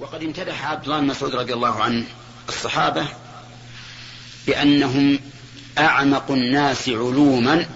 [0.00, 2.04] وقد امتدح عبد الله بن مسعود رضي الله عنه
[2.48, 3.06] الصحابة
[4.46, 5.20] بأنهم
[5.78, 7.66] أعمق الناس علوما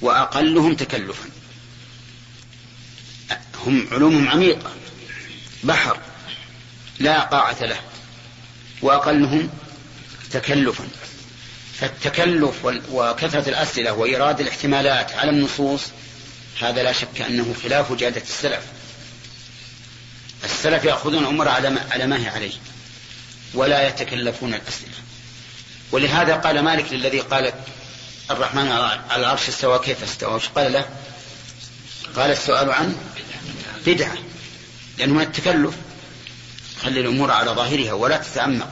[0.00, 1.28] وأقلهم تكلفا.
[3.66, 4.72] هم علومهم عميقة
[5.64, 5.98] بحر
[6.98, 7.80] لا قاعة له
[8.82, 9.50] وأقلهم
[10.30, 10.84] تكلفا.
[11.74, 15.82] فالتكلف وكثرة الأسئلة وإيراد الاحتمالات على النصوص
[16.60, 18.73] هذا لا شك أنه خلاف جادة السلف.
[20.44, 22.52] السلف يأخذون الأمور على ما, على ما هي عليه
[23.54, 24.94] ولا يتكلفون الأسئلة.
[25.92, 27.52] ولهذا قال مالك للذي قال
[28.30, 30.84] الرحمن على العرش استوى كيف استوى؟ قال له؟
[32.16, 32.96] قال السؤال عن
[33.86, 34.14] بدعة
[34.98, 35.74] لأنه من التكلف.
[36.82, 38.70] خلي الأمور على ظاهرها ولا تتعمق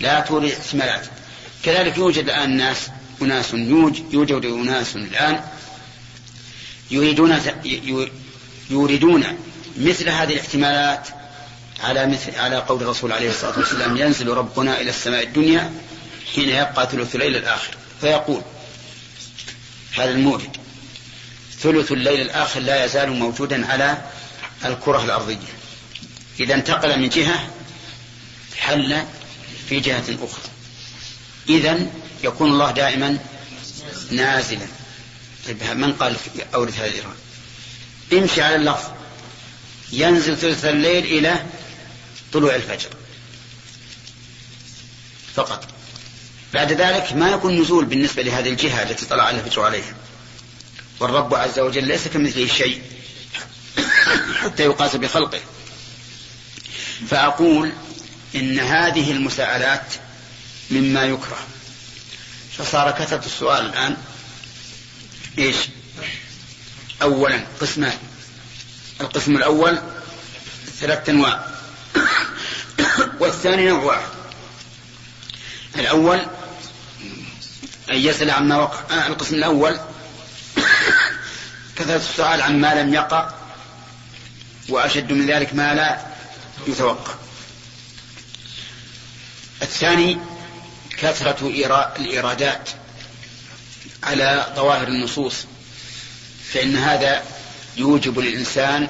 [0.00, 1.06] لا تورد احتمالات
[1.62, 2.88] كذلك يوجد الآن ناس
[3.22, 3.54] أناس
[4.12, 5.44] يوجد أناس الآن
[6.90, 7.40] يريدون
[8.70, 9.24] يوردون
[9.76, 11.08] مثل هذه الاحتمالات
[11.80, 15.72] على مثل على قول الرسول عليه الصلاة والسلام ينزل ربنا إلى السماء الدنيا
[16.34, 17.74] حين يبقى ثلث الليل الآخر.
[18.00, 18.42] فيقول
[19.96, 20.56] هذا المورد
[21.60, 23.98] ثلث الليل الآخر لا يزال موجودا على
[24.64, 25.52] الكرة الأرضية.
[26.40, 27.50] إذا انتقل من جهة
[28.56, 29.02] حل
[29.68, 30.50] في جهة أخرى.
[31.48, 31.86] اذا
[32.24, 33.18] يكون الله دائما
[34.10, 34.66] نازلا.
[35.46, 36.16] طيب من قال
[36.54, 37.16] أورث هذا الايراد
[38.12, 39.01] امشي على اللفظ.
[39.92, 41.44] ينزل ثلث الليل إلى
[42.32, 42.88] طلوع الفجر.
[45.34, 45.68] فقط.
[46.54, 49.94] بعد ذلك ما يكون نزول بالنسبة لهذه الجهة التي طلع الفجر عليها.
[51.00, 52.82] والرب عز وجل ليس كمثله شيء
[54.34, 55.40] حتى يقاس بخلقه.
[57.08, 57.72] فأقول
[58.34, 59.94] إن هذه المساءلات
[60.70, 61.38] مما يكره.
[62.58, 63.96] فصار كثرة السؤال الآن.
[65.38, 65.56] إيش؟
[67.02, 67.98] أولا قسمان
[69.02, 69.78] القسم الأول
[70.80, 71.46] ثلاثة أنواع.
[73.20, 74.08] والثاني نوع واحد.
[75.76, 76.18] الأول
[77.90, 78.96] أن يسأل عما وقع.
[78.96, 79.78] آه القسم الأول
[81.76, 83.30] كثرة السؤال عما لم يقع
[84.68, 86.00] وأشد من ذلك ما لا
[86.66, 87.14] يتوقع.
[89.62, 90.18] الثاني
[90.98, 91.46] كثرة
[91.98, 92.68] الإيرادات
[94.02, 95.34] على ظواهر النصوص
[96.52, 97.22] فإن هذا
[97.76, 98.88] يوجب للإنسان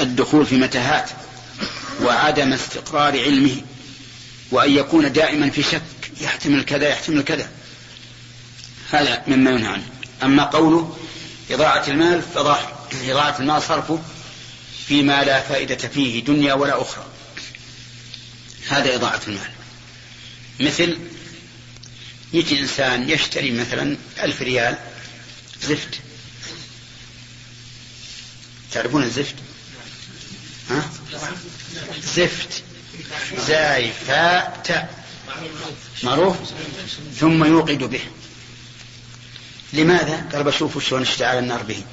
[0.00, 1.10] الدخول في متاهات
[2.02, 3.56] وعدم استقرار علمه
[4.50, 5.82] وأن يكون دائما في شك
[6.20, 7.50] يحتمل كذا يحتمل كذا.
[8.90, 9.86] هذا مما ينهى عنه.
[10.22, 10.96] أما قوله
[11.50, 12.22] إضاعة المال
[13.08, 14.02] إضاعة المال صرفه
[14.86, 17.04] فيما لا فائدة فيه دنيا ولا أخرى.
[18.68, 19.50] هذا إضاعة المال.
[20.60, 20.98] مثل
[22.32, 24.76] يجي إنسان يشتري مثلا ألف ريال
[25.62, 26.00] زفت.
[28.72, 29.34] تعرفون الزفت؟
[30.70, 30.90] ها؟
[32.02, 32.62] زفت
[33.46, 35.04] زاي فاء تاء.
[36.02, 36.36] معروف؟
[37.20, 38.00] ثم يوقد به.
[39.72, 41.84] لماذا؟ قال بشوفوا شلون اشتعل النار به.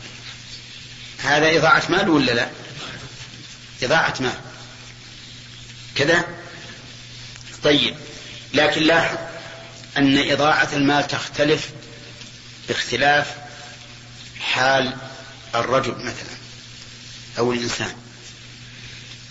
[1.23, 2.49] هذا إضاعة مال ولا لا؟
[3.83, 4.39] إضاعة مال.
[5.95, 6.27] كذا؟
[7.63, 7.95] طيب
[8.53, 9.17] لكن لاحظ
[9.97, 11.69] أن إضاعة المال تختلف
[12.67, 13.35] باختلاف
[14.39, 14.93] حال
[15.55, 16.38] الرجل مثلا.
[17.37, 17.93] أو الإنسان.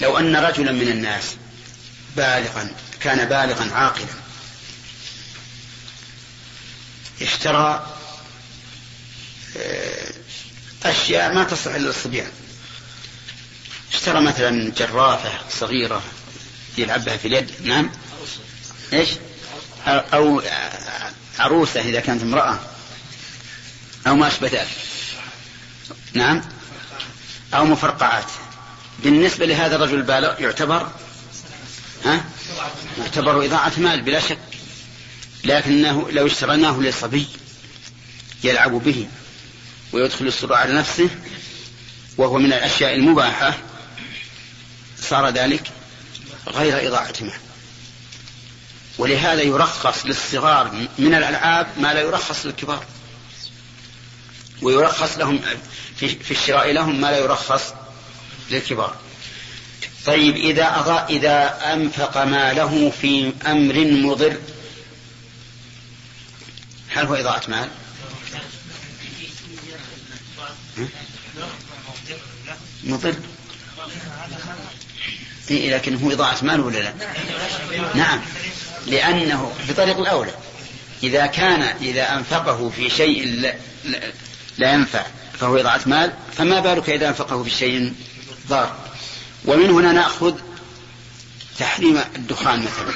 [0.00, 1.24] لو أن رجلا من الناس
[2.16, 2.70] بالغا
[3.00, 4.06] كان بالغا عاقلا
[7.22, 7.94] اشترى
[9.56, 10.12] آه،
[10.84, 12.30] أشياء ما تصلح إلا للصبيان
[13.92, 16.02] اشترى مثلا جرافة صغيرة
[16.78, 17.90] يلعب بها في اليد نعم؟
[18.92, 19.08] إيش؟
[19.86, 20.42] أو
[21.38, 22.58] عروسة إذا كانت امرأة
[24.06, 24.68] أو ما أشبه ذلك.
[26.12, 26.42] نعم؟
[27.54, 28.30] أو مفرقعات.
[28.98, 30.90] بالنسبة لهذا الرجل البالغ يعتبر
[32.04, 32.24] ها؟
[32.98, 34.38] يعتبر إضاعة مال بلا شك.
[35.44, 37.26] لكنه لو اشتريناه لصبي
[38.44, 39.08] يلعب به
[39.92, 41.08] ويدخل السرور على نفسه
[42.16, 43.58] وهو من الأشياء المباحة
[45.00, 45.70] صار ذلك
[46.48, 47.40] غير إضاعة مال.
[48.98, 52.84] ولهذا يرخص للصغار من الألعاب ما لا يرخص للكبار.
[54.62, 55.40] ويرخص لهم
[55.96, 57.74] في, الشراء لهم ما لا يرخص
[58.50, 58.96] للكبار
[60.06, 64.36] طيب إذا أضاء إذا أنفق ماله في أمر مضر
[66.88, 67.68] هل هو إضاعة مال؟
[72.84, 73.14] مضر
[75.50, 76.94] إيه لكن هو إضاعة مال ولا لا؟
[77.94, 78.20] نعم
[78.86, 80.34] لأنه بطريق الأولى
[81.02, 83.52] إذا كان إذا أنفقه في شيء
[84.58, 85.06] لا, ينفع
[85.40, 87.94] فهو إضاعة مال فما بالك إذا أنفقه في شيء
[88.48, 88.76] ضار.
[89.44, 90.34] ومن هنا نأخذ
[91.58, 92.94] تحريم الدخان مثلا.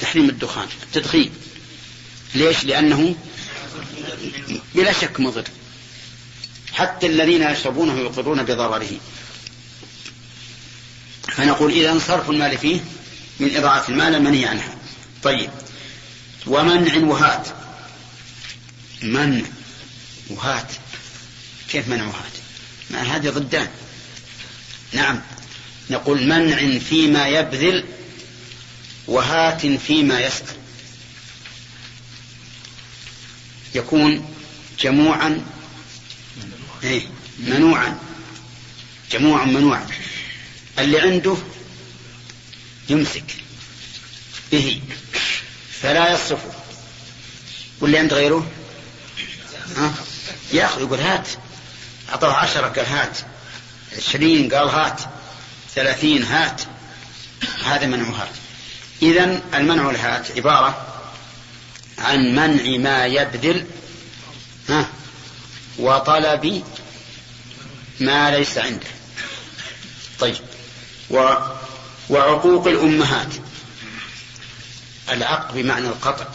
[0.00, 1.30] تحريم الدخان التدخين.
[2.34, 3.14] ليش؟ لأنه
[4.74, 5.44] بلا شك مضر.
[6.72, 8.90] حتى الذين يشربونه يقرون بضرره.
[11.22, 12.80] فنقول إذا صرف المال فيه
[13.40, 14.74] من إضاعة المال المنهي عنها.
[15.22, 15.50] طيب.
[16.46, 17.48] ومنع وهات
[19.02, 19.44] منع.
[20.30, 20.72] وهات.
[21.70, 22.32] كيف منع وهات
[22.90, 23.68] ما هذه ضدان
[24.92, 25.22] نعم.
[25.90, 27.84] نقول منع فيما يبذل
[29.06, 30.56] وهات فيما يسأل.
[33.74, 34.34] يكون
[34.80, 35.46] جموعا
[36.82, 37.02] إيه
[37.38, 37.98] منوعا.
[39.12, 39.86] جموعا منوعا.
[40.78, 41.36] اللي عنده
[42.88, 43.36] يمسك
[44.52, 44.80] به
[45.82, 46.52] فلا يصرفه.
[47.80, 48.50] واللي عند غيره؟
[49.76, 49.94] ها؟
[50.52, 51.28] ياخذ يقول هات.
[52.10, 53.18] أعطاه عشرة قال هات
[53.96, 55.00] عشرين قال هات.
[55.74, 56.62] ثلاثين هات.
[57.64, 58.28] هذا منع هات.
[59.02, 60.86] إذا المنع الهات عبارة
[61.98, 63.66] عن منع ما يبذل
[64.68, 64.88] ها
[65.78, 66.64] وطلب
[68.00, 68.86] ما ليس عنده.
[70.20, 70.36] طيب.
[71.10, 71.34] و
[72.08, 73.34] وعقوق الأمهات.
[75.10, 76.26] العق بمعنى القطع.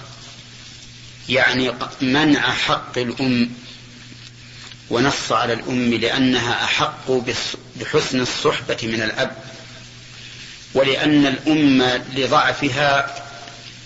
[1.29, 3.62] يعني منع حق الأم
[4.93, 7.11] ونص على الأم لأنها أحق
[7.75, 9.35] بحسن الصحبة من الأب
[10.73, 13.15] ولأن الأم لضعفها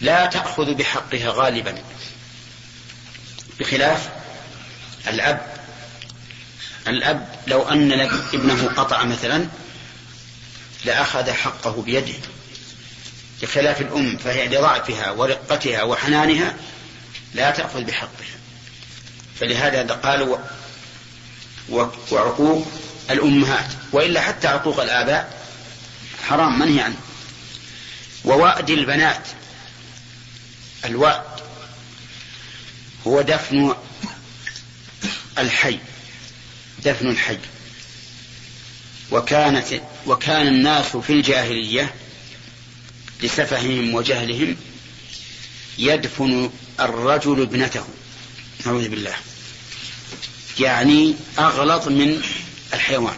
[0.02, 1.76] لا تأخذ بحقها غالبا.
[3.60, 4.10] بخلاف
[5.08, 5.42] الأب
[6.88, 7.92] الأب لو أن
[8.34, 9.48] ابنه قطع مثلا
[10.86, 12.20] لأخذ حقه بيده.
[13.42, 16.56] بخلاف الأم فهي لضعفها ورقتها وحنانها
[17.34, 18.38] لا تأخذ بحقها.
[19.40, 20.38] فلهذا قالوا
[21.70, 22.68] وعقوق
[23.10, 25.48] الأمهات وإلا حتى عقوق الآباء
[26.28, 26.98] حرام منهي عنه.
[28.26, 29.28] ووأد البنات
[30.86, 31.24] الوأد
[33.08, 33.76] هو دفن
[35.38, 35.80] الحي
[36.86, 37.38] دفن الحي.
[39.12, 41.94] وكانت وكان الناس في الجاهلية
[43.24, 44.56] لسفههم وجهلهم
[45.78, 47.84] يدفن الرجل ابنته.
[48.66, 49.16] نعوذ بالله.
[50.60, 52.22] يعني أغلظ من
[52.74, 53.16] الحيوان.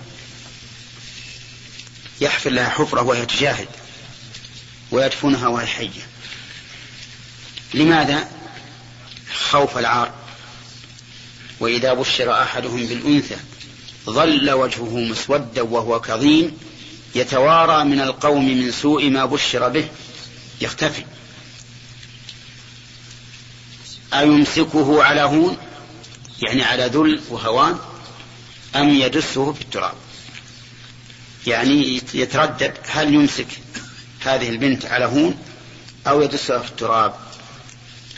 [2.21, 3.68] يحفر لها حفرة وهي تجاهد
[4.91, 6.07] ويدفنها وهي حية.
[7.74, 8.30] لماذا؟
[9.33, 10.12] خوف العار.
[11.59, 13.38] وإذا بشر أحدهم بالأنثى
[14.06, 16.57] ظل وجهه مسودا وهو كظيم
[17.15, 19.88] يتوارى من القوم من سوء ما بشر به
[20.62, 21.03] يختفي.
[24.13, 25.57] أيمسكه على هون؟
[26.41, 27.77] يعني على ذل وهوان
[28.75, 29.94] أم يدسه في التراب
[31.47, 33.47] يعني يتردد هل يمسك
[34.19, 35.38] هذه البنت على هون
[36.07, 37.15] أو يدسها في التراب.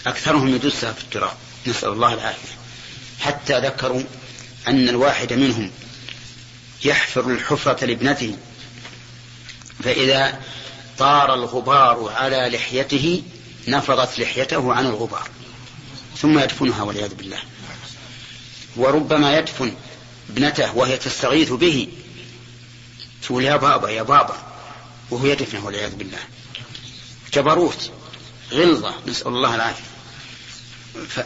[0.08, 1.34] أكثرهم يدسها في التراب.
[1.68, 2.56] نسأل الله العافية.
[3.20, 4.04] حتى ذكروا
[4.68, 5.72] أن الواحد منهم
[6.86, 8.38] يحفر الحفرة لابنته
[9.84, 10.40] فإذا
[10.98, 13.24] طار الغبار على لحيته
[13.68, 15.30] نفضت لحيته عن الغبار
[16.18, 17.40] ثم يدفنها والعياذ بالله.
[18.76, 19.74] وربما يدفن
[20.30, 21.88] ابنته وهي تستغيث به.
[23.24, 24.38] تقول يا بابا يا بابا.
[25.10, 26.20] وهو يدفنه والعياذ بالله.
[27.34, 27.92] جبروت
[28.52, 29.84] غلظة نسأل الله العافية.
[31.10, 31.20] ف...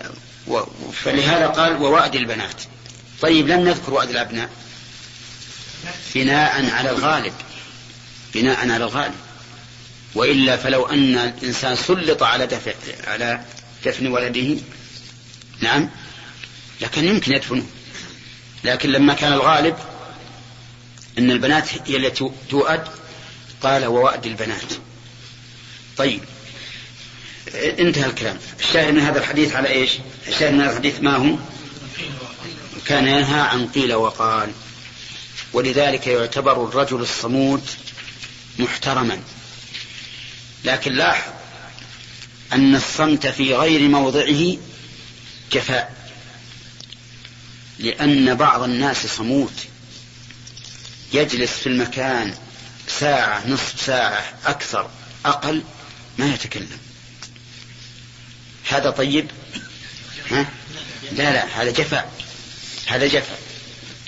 [0.48, 0.64] و...
[0.92, 2.62] فلهذا قال ووأد البنات.
[3.22, 4.50] طيب لم نذكر وأد الأبناء.
[6.16, 7.34] بناء على الغالب.
[8.34, 9.16] بناء على الغالب.
[10.16, 12.74] وإلا فلو أن الإنسان سلط على دفع
[13.08, 13.46] على
[13.86, 14.58] دفن ولده.
[15.62, 15.90] نعم؟
[16.82, 17.66] لكن يمكن يدفنه.
[18.64, 19.76] لكن لما كان الغالب
[21.18, 22.84] أن البنات هي التي تؤد
[23.62, 24.74] قال ووأد البنات.
[25.98, 26.22] طيب.
[27.56, 28.38] انتهى الكلام.
[28.60, 29.92] الشاهد من هذا الحديث على إيش؟
[30.28, 31.36] الشاهد من هذا الحديث ما هو؟
[32.86, 34.52] كان ينهى عن قيل وقال.
[35.54, 37.64] ولذلك يعتبر الرجل الصمود
[38.60, 39.20] محترما.
[40.66, 41.32] لكن لاحظ
[42.54, 44.58] أن الصمت في غير موضعه
[45.52, 46.05] جفاء.
[47.80, 49.54] لأن بعض الناس صمود
[51.14, 52.36] يجلس في المكان
[52.88, 54.90] ساعة نصف ساعة أكثر
[55.26, 55.64] أقل
[56.18, 56.78] ما يتكلم.
[58.70, 59.32] هذا طيب؟
[60.32, 60.46] ها؟
[61.12, 62.12] لا لا هذا جفاء.
[62.88, 63.40] هذا جفاء.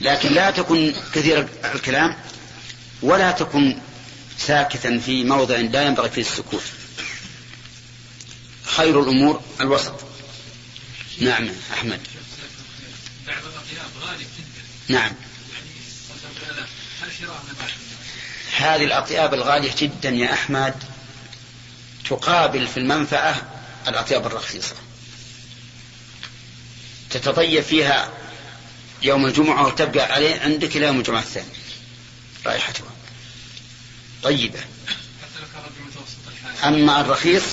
[0.02, 2.16] لكن لا تكن كثير الكلام
[3.02, 3.80] ولا تكن
[4.38, 6.64] ساكتا في موضع لا ينبغي فيه السكوت.
[8.64, 9.94] خير الأمور الوسط.
[11.20, 12.00] نعم أحمد.
[14.88, 15.12] نعم.
[18.58, 20.74] هذه الأطياب الغالية جدا يا أحمد
[22.10, 23.52] تقابل في المنفعة
[23.88, 24.76] الأطياب الرخيصة.
[27.10, 28.14] تتطيب فيها
[29.02, 31.48] يوم الجمعة وتبقى عليه عندك إلى يوم الجمعة الثاني.
[32.46, 32.92] رائحتها.
[34.24, 34.60] طيبة.
[36.64, 37.44] أما الرخيص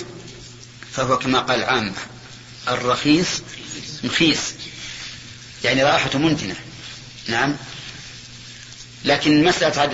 [0.92, 1.94] فهو كما قال العامة
[2.68, 3.28] الرخيص
[4.04, 4.54] مخيس
[5.64, 6.56] يعني رائحته منتنة.
[7.28, 7.56] نعم.
[9.04, 9.90] لكن مسألة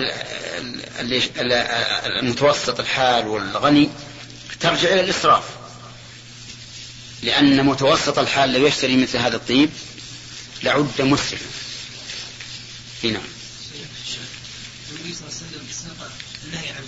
[2.19, 3.89] المتوسط الحال والغني
[4.59, 5.43] ترجع إلى الإسراف.
[7.23, 9.69] لأن متوسط الحال لو يشتري مثل هذا الطيب
[10.63, 11.45] لعد مسرفا
[13.03, 13.21] نعم.
[14.91, 16.11] النبي صلى الله عليه وسلم ساق
[16.45, 16.83] النهي عن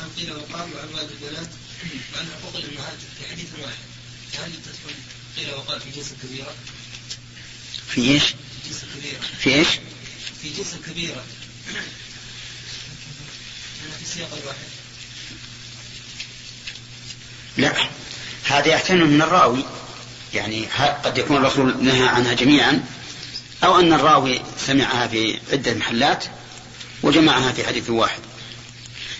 [0.00, 1.48] عن قيل وقال وعن والد البنات
[2.14, 3.84] وعن حقوق الامهات في حديث واحد
[4.32, 4.94] فهل تدخل
[5.36, 6.54] قيل وقال في جنس كبيرة؟
[7.94, 8.34] في إيش؟
[9.38, 9.68] في إيش؟
[10.42, 11.24] في جنس كبيرة.
[13.98, 14.58] في سياق الواحد.
[17.56, 17.88] لا
[18.44, 19.64] هذا يحتمل من الراوي.
[20.34, 20.66] يعني
[21.04, 22.84] قد يكون الرسول نهى عنها جميعا
[23.64, 26.24] أو أن الراوي سمعها في عدة محلات
[27.02, 28.20] وجمعها في حديث واحد.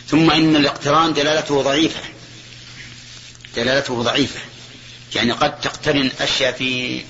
[0.09, 2.00] ثم إن الاقتران دلالته ضعيفة.
[3.57, 4.40] دلالته ضعيفة.
[5.14, 7.02] يعني قد تقترن أشياء في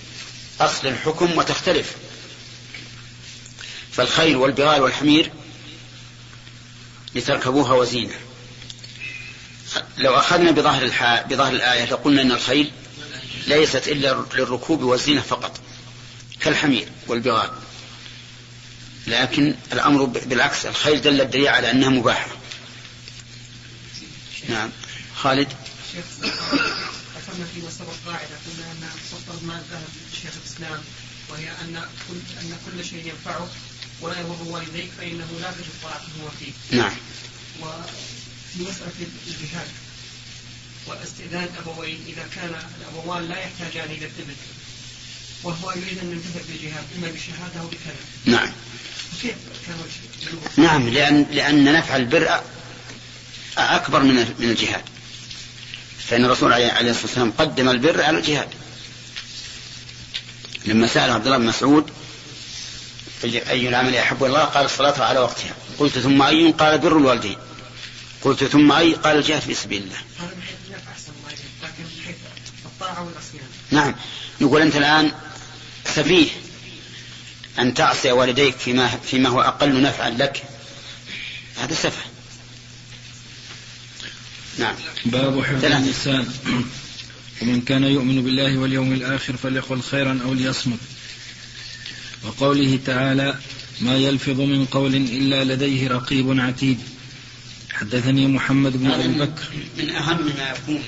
[0.61, 1.93] أصل الحكم وتختلف.
[3.93, 5.31] فالخيل والبغال والحمير
[7.15, 8.15] لتركبوها وزينة.
[9.99, 10.85] لو أخذنا بظاهر,
[11.31, 12.71] بظاهر الآية لقلنا أن الخيل
[13.47, 15.61] ليست إلا للركوب والزينة فقط
[16.41, 17.51] كالحمير والبغال.
[19.07, 22.29] لكن الأمر بالعكس الخيل دل الدليل على أنها مباحة.
[24.49, 24.71] نعم.
[25.17, 25.49] خالد؟
[27.25, 29.89] ذكرنا في سبق قاعدة قلنا أن سلطة ما ذهب
[30.23, 30.81] شيخ الإسلام
[31.31, 33.49] وهي أن كل أن كل شيء ينفعك
[34.01, 36.77] ولا يضر والديك فإنه لا تجد طاعته فيه.
[36.79, 36.93] نعم.
[37.61, 38.93] وفي مسألة
[39.27, 39.69] الجهاد
[40.87, 44.35] واستئذان أبوين إذا كان الأبوان لا يحتاجان إلى الذبح
[45.43, 48.53] وهو يريد أن ينتهي بالجهاد إما بالشهادة أو بكذا نعم
[49.23, 49.35] كيف
[49.67, 49.77] كان
[50.65, 52.41] نعم لأن لأن نفع البر
[53.59, 54.85] أكبر من من الجهاد
[56.09, 58.49] فإن الرسول عليه الصلاة والسلام قدم البر على الجهاد.
[60.65, 61.91] لما سأل عبد الله بن مسعود
[63.25, 65.55] أي العمل أحب الله؟ قال الصلاة على وقتها.
[65.79, 67.37] قلت ثم أي قال بر الوالدين.
[68.23, 69.99] قلت ثم أي قال الجهاد في سبيل الله.
[73.71, 73.95] نعم.
[74.41, 75.13] يقول أنت الآن
[75.95, 76.29] سفيه
[77.59, 80.43] أن تعصي والديك فيما, فيما هو أقل نفعا لك.
[81.57, 82.14] هذا سفه.
[84.59, 84.75] نعم.
[85.05, 86.29] باب حفظ اللسان
[87.43, 90.79] ومن كان يؤمن بالله واليوم الآخر فليقل خيرا أو ليصمت.
[92.23, 93.39] وقوله تعالى
[93.81, 96.79] ما يلفظ من قول إلا لديه رقيب عتيد
[97.73, 99.49] حدثني محمد بن أبي بكر.
[99.79, 100.83] من أهم ما يكون.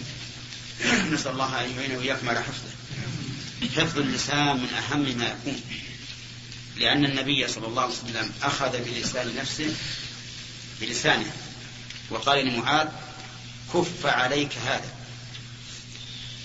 [1.13, 2.77] نسأل الله أن يعين وإياكم على حفظه.
[3.77, 5.61] حفظ اللسان من أهم ما يكون.
[6.81, 9.75] لأن النبي صلى الله عليه وسلم أخذ بلسان نفسه
[10.81, 11.33] بلسانه.
[12.11, 12.89] وقال لمعاذ
[13.75, 14.91] كف عليك هذا.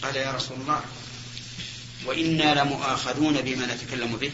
[0.02, 0.82] قال يا رسول الله
[2.06, 4.32] وإنا لمؤاخذون بما نتكلم به.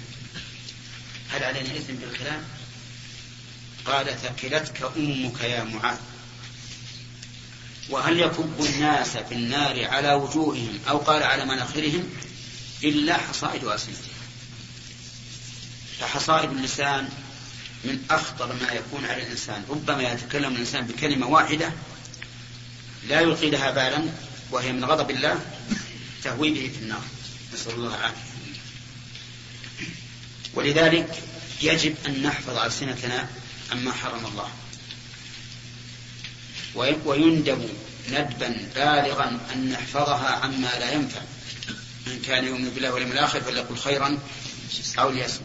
[1.31, 2.43] هل علينا إثم بالكلام؟
[3.85, 5.97] قال ثكلتك أمك يا معاذ.
[7.89, 12.09] وهل يكب الناس في النار على وجوههم أو قال على مناخرهم؟
[12.83, 14.17] إلا حصائد ألسنتهم
[15.99, 17.09] فحصائد اللسان
[17.83, 19.63] من أخطر ما يكون على الإنسان.
[19.69, 21.71] ربما يتكلم الإنسان بكلمة واحدة
[23.09, 24.03] لا يلقي لها بالا
[24.51, 25.39] وهي من غضب الله
[26.23, 27.03] تهوي به في النار.
[27.53, 28.27] نسأل الله العافية.
[30.53, 31.23] ولذلك
[31.61, 33.29] يجب أن نحفظ ألسنتنا
[33.71, 34.49] عما حرم الله.
[37.05, 37.69] ويندب
[38.09, 41.21] ندبا بالغا أن نحفظها عما لا ينفع.
[42.07, 44.19] من كان يؤمن بالله واليوم الآخر فليقل خيرا
[44.99, 45.41] أو ليصمت.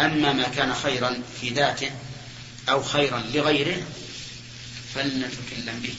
[0.00, 1.90] أما ما كان خيرا في ذاته
[2.68, 3.82] أو خيرا لغيره
[4.94, 5.94] فلنتكلم به.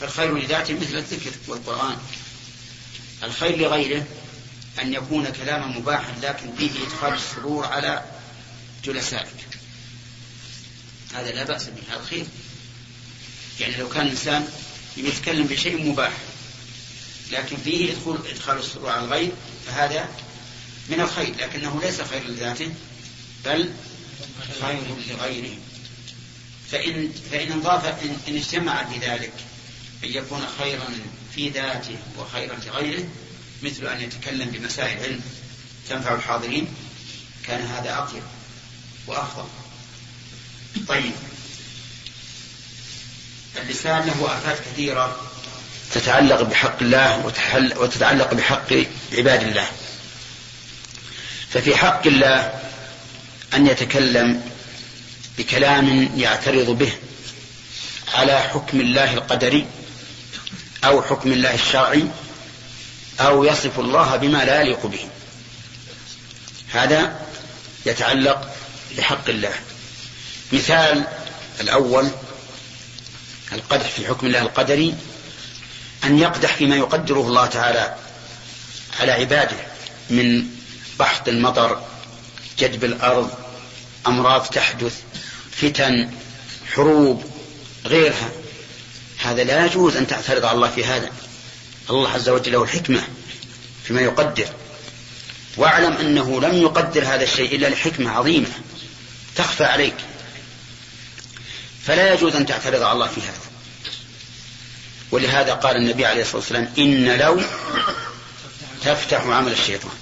[0.00, 1.96] فالخير لذاته مثل الذكر والقرآن.
[3.22, 4.06] الخير لغيره
[4.82, 8.04] أن يكون كلاما مباحا لكن فيه إدخال السرور على
[8.84, 9.46] جلسائك.
[11.14, 12.26] هذا لا بأس به هذا خير.
[13.60, 14.48] يعني لو كان الإنسان
[14.96, 16.12] يتكلم بشيء مباح
[17.32, 19.30] لكن فيه يدخل إدخال السرور على الغير
[19.66, 20.08] فهذا
[20.88, 22.74] من الخير لكنه ليس خير لذاته
[23.44, 23.70] بل
[24.60, 25.56] خير لغيره.
[26.72, 29.32] فإن فإن انضاف إن, إن اجتمع بذلك
[30.04, 30.88] أن يكون خيرا
[31.34, 33.04] في ذاته وخيرا لغيره
[33.62, 35.20] مثل أن يتكلم بمسائل علم
[35.88, 36.68] تنفع الحاضرين
[37.46, 38.22] كان هذا أطيب
[39.06, 39.48] وأفضل.
[40.88, 41.12] طيب.
[43.56, 45.20] اللسان له آفات كثيرة
[45.94, 47.26] تتعلق بحق الله
[47.76, 48.72] وتتعلق بحق
[49.12, 49.66] عباد الله.
[51.50, 52.60] ففي حق الله
[53.54, 54.55] أن يتكلم
[55.38, 56.92] بكلام يعترض به
[58.14, 59.66] على حكم الله القدري
[60.84, 62.04] أو حكم الله الشرعي
[63.20, 65.08] أو يصف الله بما لا يليق به.
[66.72, 67.20] هذا
[67.86, 68.54] يتعلق
[68.98, 69.52] بحق الله.
[70.52, 71.04] مثال
[71.60, 72.08] الأول
[73.52, 74.94] القدح في حكم الله القدري
[76.04, 77.94] أن يقدح فيما يقدره الله تعالى
[79.00, 79.56] على عباده
[80.10, 80.46] من
[80.98, 81.82] بحث المطر
[82.58, 83.30] جدب الأرض
[84.06, 85.02] أمراض تحدث
[85.60, 86.10] فتن
[86.74, 87.24] حروب
[87.84, 88.30] غيرها.
[89.18, 91.10] هذا لا يجوز أن تعترض على الله في هذا.
[91.90, 93.08] الله عز وجل له الحكمة
[93.84, 94.48] فيما يقدر.
[95.56, 98.48] واعلم أنه لم يقدر هذا الشيء إلا لحكمة عظيمة
[99.36, 99.96] تخفى عليك.
[101.84, 103.40] فلا يجوز أن تعترض على الله في هذا.
[105.10, 107.40] ولهذا قال النبي عليه الصلاة والسلام إن لو
[108.84, 109.92] تفتح عمل الشيطان.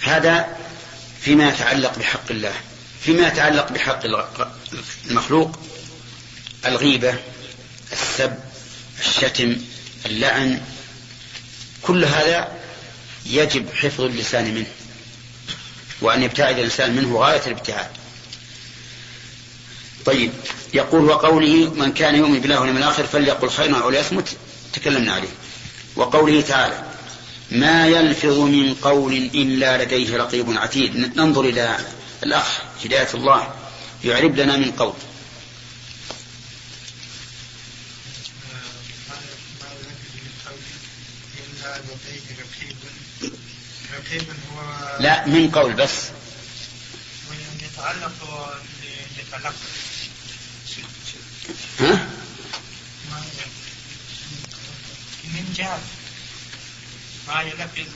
[0.00, 0.56] هذا
[1.20, 2.54] فيما يتعلق بحق الله.
[3.00, 4.00] فيما يتعلق بحق
[5.10, 5.58] المخلوق
[6.66, 7.14] الغيبة
[7.92, 8.34] السب
[9.00, 9.56] الشتم
[10.06, 10.60] اللعن
[11.82, 12.48] كل هذا
[13.26, 14.66] يجب حفظ اللسان منه
[16.00, 17.88] وأن يبتعد الإنسان منه غاية الابتعاد.
[20.04, 20.32] طيب
[20.74, 24.28] يقول وقوله من كان يؤمن بالله واليوم الآخر فليقل خيرا أو ليصمت
[24.72, 25.28] تكلمنا عليه.
[25.96, 26.82] وقوله تعالى
[27.50, 30.96] ما يلفظ من قول إلا لديه رقيب عتيد.
[31.16, 31.78] ننظر إلى
[32.22, 33.54] الأخ هداية الله
[34.04, 34.94] يعرب لنا من قول.
[45.00, 45.90] لا من قول بس.
[49.18, 49.54] يتعلق
[51.80, 52.08] ها؟
[55.24, 55.80] من جاب
[57.28, 57.88] ما يلفظ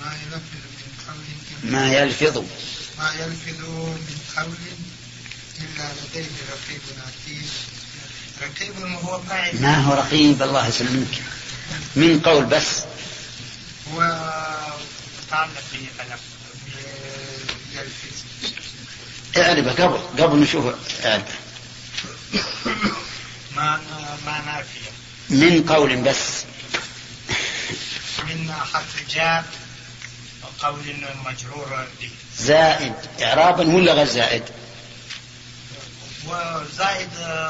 [0.00, 2.44] ما يلفظ من قول ما يلفظ.
[3.04, 4.54] ما يلفظ من قول
[5.60, 7.50] إلا لديه رقيب عتيد.
[8.42, 9.62] رقيب هو فاعل.
[9.62, 11.22] ما هو رقيب؟ الله يسلمك.
[11.96, 12.82] من قول بس.
[13.92, 14.00] هو
[15.26, 15.88] متعلق به
[17.74, 18.16] يلفظ
[19.36, 21.24] اعربه قبل قبل نشوف اعربه.
[23.56, 23.80] ما
[24.26, 24.90] ما نافية.
[25.30, 26.44] من قول بس.
[28.18, 29.44] من حرف جاء
[30.62, 32.94] وقول مجرور به زائد.
[33.22, 34.42] إعرابا ولا غير زائد؟
[36.26, 37.08] وزائد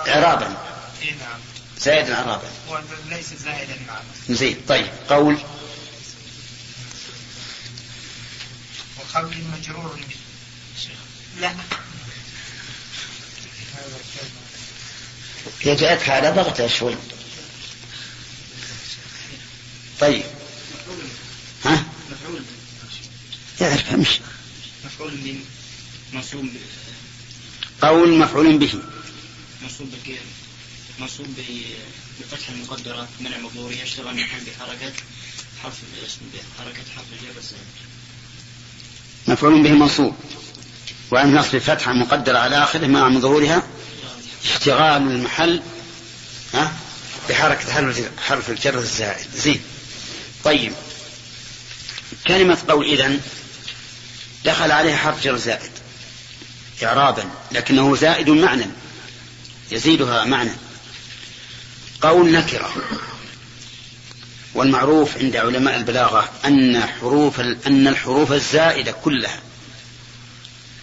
[0.08, 0.56] إعرابا.
[1.02, 1.40] إي نعم.
[1.78, 2.48] زائد إعرابا.
[2.68, 4.04] وليس زائدا نعم.
[4.28, 4.88] زين طيب.
[5.08, 5.38] قول.
[8.98, 10.16] وقول مجرور به
[11.40, 11.54] لا.
[15.60, 16.96] هي جاءتك على ضغطها شوي.
[20.00, 20.24] طيب
[21.64, 22.42] ها؟ مفعول
[23.60, 24.20] يعرف أمشي.
[24.84, 25.40] مفعول به
[26.12, 26.48] منصوب
[27.82, 28.74] قول مفعول به.
[29.62, 30.18] منصوب بك
[31.00, 31.26] منصوب
[32.20, 34.92] بفتح المقدرة منع مظهور يشتغل محل بحركة
[35.62, 37.64] حرف الاسم بحركة حرف الجر الزائد
[39.26, 40.16] مفعول به منصوب.
[41.10, 43.62] وأن نصب فتحة مقدرة على آخره مع من ظهورها
[44.44, 45.62] اشتغال المحل
[46.54, 46.76] ها
[47.28, 47.72] بحركة
[48.18, 49.60] حرف الجر الزائد زين.
[50.44, 50.72] طيب.
[52.26, 53.20] كلمة قول إذن.
[54.44, 55.70] دخل عليها حرف جر زائد
[56.82, 58.66] إعرابا لكنه زائد معنى
[59.70, 60.50] يزيدها معنى.
[62.02, 62.74] قول نكرة.
[64.54, 69.40] والمعروف عند علماء البلاغة أن حروف أن الحروف الزائدة كلها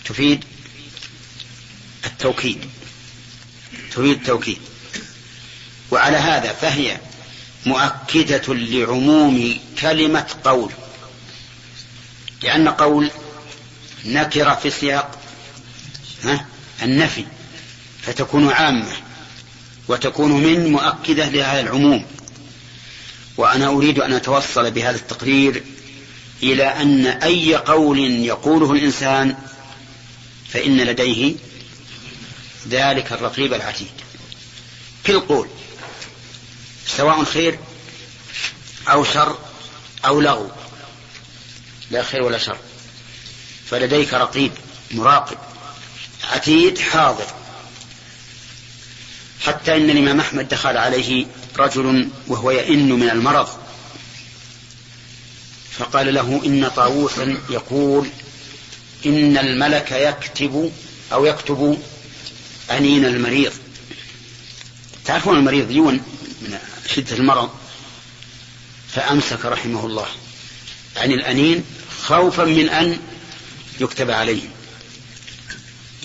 [0.06, 0.44] تفيد
[2.06, 2.66] التوكيد
[3.92, 4.60] تفيد التوكيد.
[5.92, 7.00] وعلى هذا فهي
[7.66, 10.72] مؤكدة لعموم كلمة قول
[12.44, 13.12] لأن قول
[14.06, 15.20] نكرة في سياق
[16.84, 17.26] النفي.
[18.02, 18.96] فتكون عامة.
[19.88, 22.06] وتكون من مؤكدة لهذا العموم.
[23.38, 25.64] وأنا أريد أن أتوصل بهذا التقرير
[26.44, 29.36] إلى أن أي قول يقوله الإنسان
[30.50, 31.36] فإن لديه
[32.68, 33.92] ذلك الرقيب العتيد.
[35.06, 35.48] كل قول
[36.88, 37.60] سواء خير
[38.88, 39.38] أو شر
[40.06, 40.50] أو لغو.
[41.92, 42.58] لا خير ولا شر.
[43.72, 44.52] فلديك رقيب
[44.92, 45.38] مراقب
[46.32, 47.26] عتيد حاضر.
[49.42, 51.26] حتى إن الإمام أحمد دخل عليه
[51.58, 53.48] رجل وهو يئن من المرض
[55.72, 58.10] فقال له إن طاووسا يقول
[59.06, 60.72] إن الملك يكتب
[61.14, 61.82] أو يكتب
[62.72, 63.54] أنين المريض.
[65.06, 65.94] تعرفون المريض يون
[66.42, 67.50] من شدة المرض؟
[68.94, 70.08] فأمسك رحمه الله
[70.98, 71.64] عن الأنين
[72.04, 73.00] خوفا من أن
[73.82, 74.50] يكتب عليه.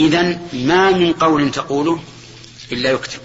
[0.01, 2.03] إذا ما من قول تقوله
[2.73, 3.21] إلا يكتب.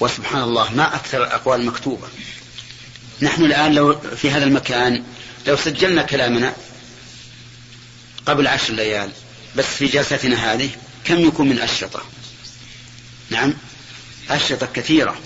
[0.00, 2.08] وسبحان الله ما أكثر الأقوال المكتوبة
[3.22, 5.04] نحن الآن لو في هذا المكان
[5.46, 6.54] لو سجلنا كلامنا
[8.26, 9.10] قبل عشر ليال
[9.56, 10.70] بس في جلستنا هذه
[11.04, 12.02] كم يكون من أشرطة؟
[13.30, 13.54] نعم
[14.30, 15.16] أشرطة كثيرة.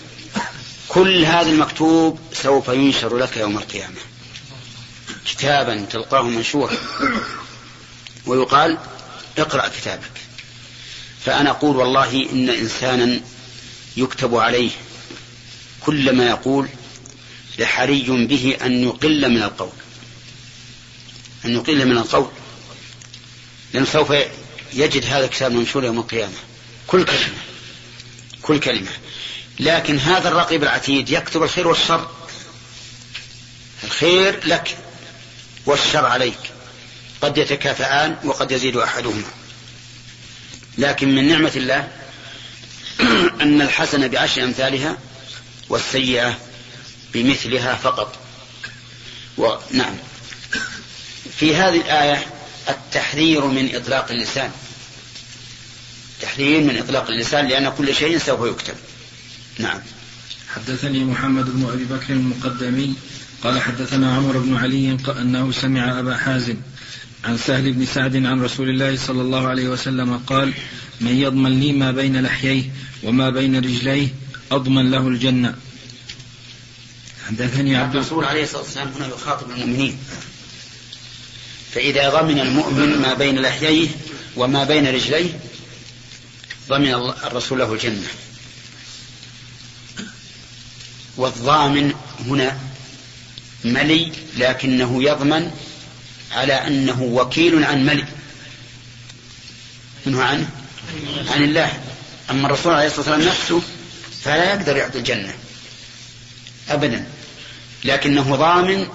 [0.89, 4.01] كل هذا المكتوب سوف ينشر لك يوم القيامة.
[5.27, 6.77] كتابا تلقاه منشورا.
[8.27, 8.79] ويقال
[9.39, 10.11] اقرأ كتابك.
[11.25, 13.21] فأنا أقول والله إن إنسانا
[13.97, 14.71] يكتب عليه
[15.81, 16.69] كل ما يقول
[17.59, 19.73] لحري به أن يقل من القول.
[21.45, 22.31] أن يقل من القول.
[23.73, 24.13] لأنه سوف
[24.73, 26.35] يجد هذا الكتاب منشور يوم القيامة.
[26.87, 27.39] كل كلمة.
[28.43, 28.91] كل كلمة.
[29.61, 32.11] لكن هذا الرقيب العتيد يكتب الخير والشر.
[33.85, 34.79] الخير لك
[35.67, 36.39] والشر عليك.
[37.27, 39.31] قد يتكافئان وقد يزيد أحدهما.
[40.79, 41.89] لكن من نعمة الله
[43.43, 44.99] أن الحسنة بعشر أمثالها
[45.69, 46.39] والسيئة
[47.15, 48.17] بمثلها فقط.
[49.39, 49.97] ونعم
[51.39, 52.27] في هذه الآية
[52.69, 54.51] التحذير من إطلاق اللسان.
[56.21, 58.75] تحذير من إطلاق اللسان لأن كل شيء سوف يكتب.
[59.59, 59.81] نعم.
[60.55, 62.95] حدثني محمد بن أبي بكر المقدمي
[63.43, 66.57] قال حدثنا عمر بن علي أنه سمع أبا حازم
[67.27, 70.53] عن سهل بن سعد عن رسول الله صلى الله عليه وسلم قال
[71.01, 72.71] من يضمن لي ما بين لحييه
[73.03, 74.09] وما بين رجليه
[74.53, 75.55] أضمن له الجنة.
[77.27, 79.99] حدثني عبد الرسول عليه الصلاة والسلام هنا يخاطب المؤمنين.
[81.75, 83.89] فإذا ضمن المؤمن ما بين لحييه
[84.37, 85.41] وما بين رجليه
[86.69, 88.09] ضمن الرسول له الجنة.
[91.17, 91.93] والضامن
[92.27, 92.59] هنا
[93.65, 95.51] ملي لكنه يضمن
[96.33, 98.05] على أنه وكيل عن ملي
[100.07, 100.49] منه عنه
[101.31, 101.81] عن الله.
[102.31, 103.63] أما الرسول عليه الصلاة والسلام نفسه
[104.25, 105.35] فلا يقدر يعطي الجنة.
[106.69, 107.07] أبدا.
[107.85, 108.89] لكنه ضامن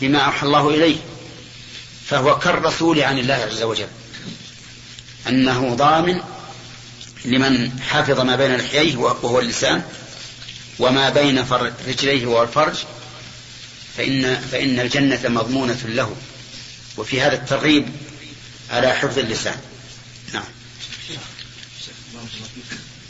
[0.00, 0.96] بما أوحى الله إليه.
[2.06, 3.88] فهو كالرسول عن الله عز وجل.
[5.28, 6.20] أنه ضامن
[7.24, 9.82] لمن حفظ ما بين لحييه وهو اللسان
[10.78, 11.44] وما بين
[11.88, 12.74] رجليه وهو الفرج
[13.96, 16.16] فإن, فإن الجنة مضمونة له.
[16.96, 17.88] وفي هذا الترغيب
[18.70, 19.56] على حفظ اللسان.
[20.32, 20.44] نعم.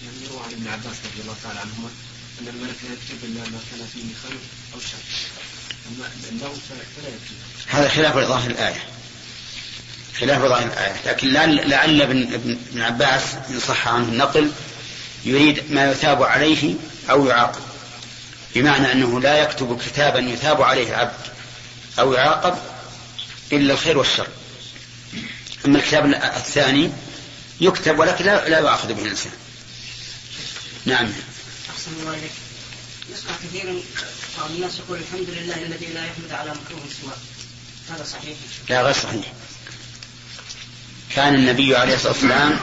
[0.04, 1.88] يعني يروى عن ابن عباس رضي الله تعالى عنهما
[2.40, 4.28] ان الملك لا يكتب الا ما كان فيه
[4.74, 4.98] أو شر
[5.88, 6.08] اما
[6.68, 8.84] فلا يكتب هذا خلاف ظاهر الآية.
[10.20, 10.96] خلاف ظاهر الآية.
[11.06, 11.28] لكن
[11.68, 14.50] لعل ابن, ابن عباس إن صح عنه النقل
[15.24, 16.74] يريد ما يثاب عليه
[17.10, 17.62] أو يعاقب.
[18.54, 21.26] بمعنى أنه لا يكتب كتابا يثاب عليه العبد
[21.98, 22.58] أو يعاقب
[23.52, 24.28] إلا الخير والشر.
[25.66, 26.90] أما الكتاب الثاني
[27.60, 29.32] يكتب ولكن لا, لا يؤاخذ به الإنسان.
[30.84, 31.12] نعم.
[31.70, 32.30] أحسن الله إليك.
[33.12, 33.74] نسمع كثيرا
[34.38, 37.16] بعض الناس يقول الحمد لله الذي لا يحمد على مكروه سواه.
[37.96, 38.36] هذا صحيح؟
[38.68, 39.32] لا غير صحيح.
[41.14, 42.60] كان النبي عليه الصلاة والسلام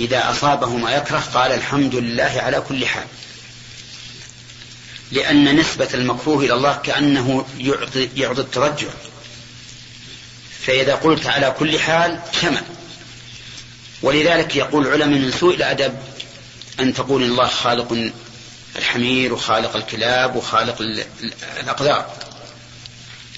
[0.00, 3.06] إذا أصابه ما يكره قال الحمد لله على كل حال.
[5.12, 8.88] لأن نسبة المكروه إلى الله كأنه يعطي, يعطي الترجع.
[10.66, 12.62] فإذا قلت على كل حال شمل
[14.02, 15.98] ولذلك يقول العلماء من سوء الأدب
[16.80, 18.10] أن تقول الله خالق
[18.76, 20.76] الحمير وخالق الكلاب وخالق
[21.60, 22.14] الأقدار.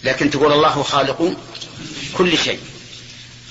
[0.05, 1.37] لكن تقول الله خالق
[2.15, 2.61] كل شيء.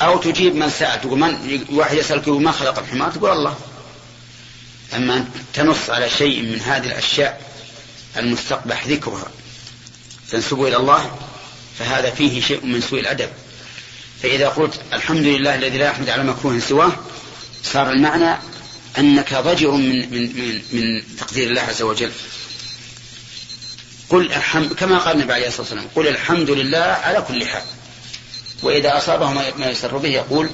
[0.02, 3.56] أو تجيب من سأل تقول من واحد يسألك ما خلق الحمار؟ تقول الله.
[4.96, 7.42] أما أن تنص على شيء من هذه الأشياء
[8.18, 9.28] المستقبح ذكرها.
[10.32, 11.18] تنسبه إلى الله
[11.80, 13.30] فهذا فيه شيء من سوء الأدب.
[14.24, 16.92] فإذا قلت الحمد لله الذي لا يحمد على مكروه سواه
[17.64, 18.38] صار المعنى
[18.98, 22.12] أنك ضجر من, من, من, من تقدير الله عز وجل.
[24.10, 27.64] قل الحمد كما قال النبي عليه الصلاة والسلام قل الحمد لله على كل حال.
[28.64, 30.50] وإذا أصابه ما يسر به يقول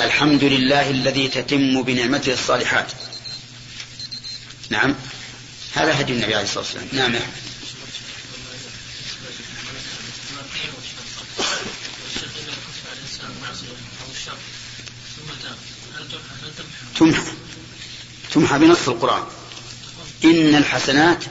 [0.00, 2.86] الحمد لله الذي تتم بنعمته الصالحات.
[4.70, 4.94] نعم.
[5.74, 6.88] هذا هدي النبي عليه الصلاة والسلام.
[6.92, 7.14] نعم.
[16.96, 17.32] تمحى.
[18.32, 19.22] تمحى بنص القرآن.
[20.24, 21.24] إن الحسنات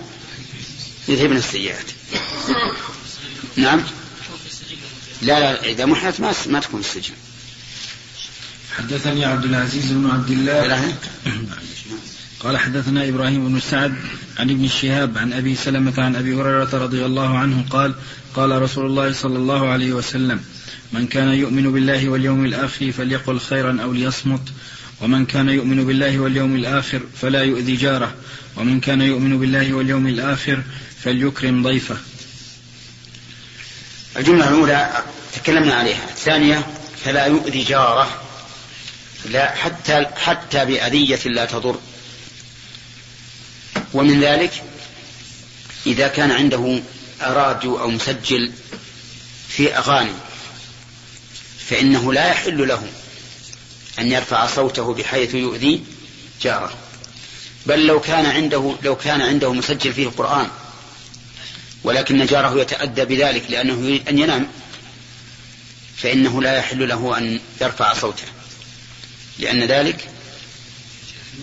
[1.07, 1.85] يذهبن السيئات.
[3.55, 3.83] نعم.
[5.21, 7.13] لا لا إذا محيت ما ما تكون السجن.
[8.77, 10.95] حدثني عبد العزيز بن عبد الله.
[12.43, 13.95] قال حدثنا إبراهيم بن سعد
[14.39, 17.93] عن ابن الشهاب عن أبي سلمة عن أبي هريرة رضي الله عنه قال
[18.35, 20.43] قال رسول الله صلى الله عليه وسلم
[20.93, 24.41] من كان يؤمن بالله واليوم الآخر فليقل خيرا أو ليصمت
[25.01, 28.15] ومن كان يؤمن بالله واليوم الآخر فلا يؤذي جاره
[28.57, 30.63] ومن كان يؤمن بالله واليوم الآخر
[31.03, 31.97] فليكرم ضيفه.
[34.17, 36.67] الجملة الأولى تكلمنا عليها الثانية
[37.05, 38.21] فلا يؤذي جاره
[39.25, 41.79] لا حتى حتى بأذية لا تضر.
[43.93, 44.63] ومن ذلك
[45.85, 46.81] إذا كان عنده
[47.21, 48.51] راديو أو مسجل
[49.49, 50.13] في أغاني
[51.69, 52.87] فإنه لا يحل له
[53.99, 55.83] أن يرفع صوته بحيث يؤذي
[56.41, 56.73] جاره.
[57.65, 60.47] بل لو كان عنده لو كان عنده مسجل فيه القرآن
[61.83, 64.47] ولكن جاره يتأدى بذلك لأنه يريد أن ينام
[65.97, 68.27] فإنه لا يحل له أن يرفع صوته
[69.39, 70.09] لأن ذلك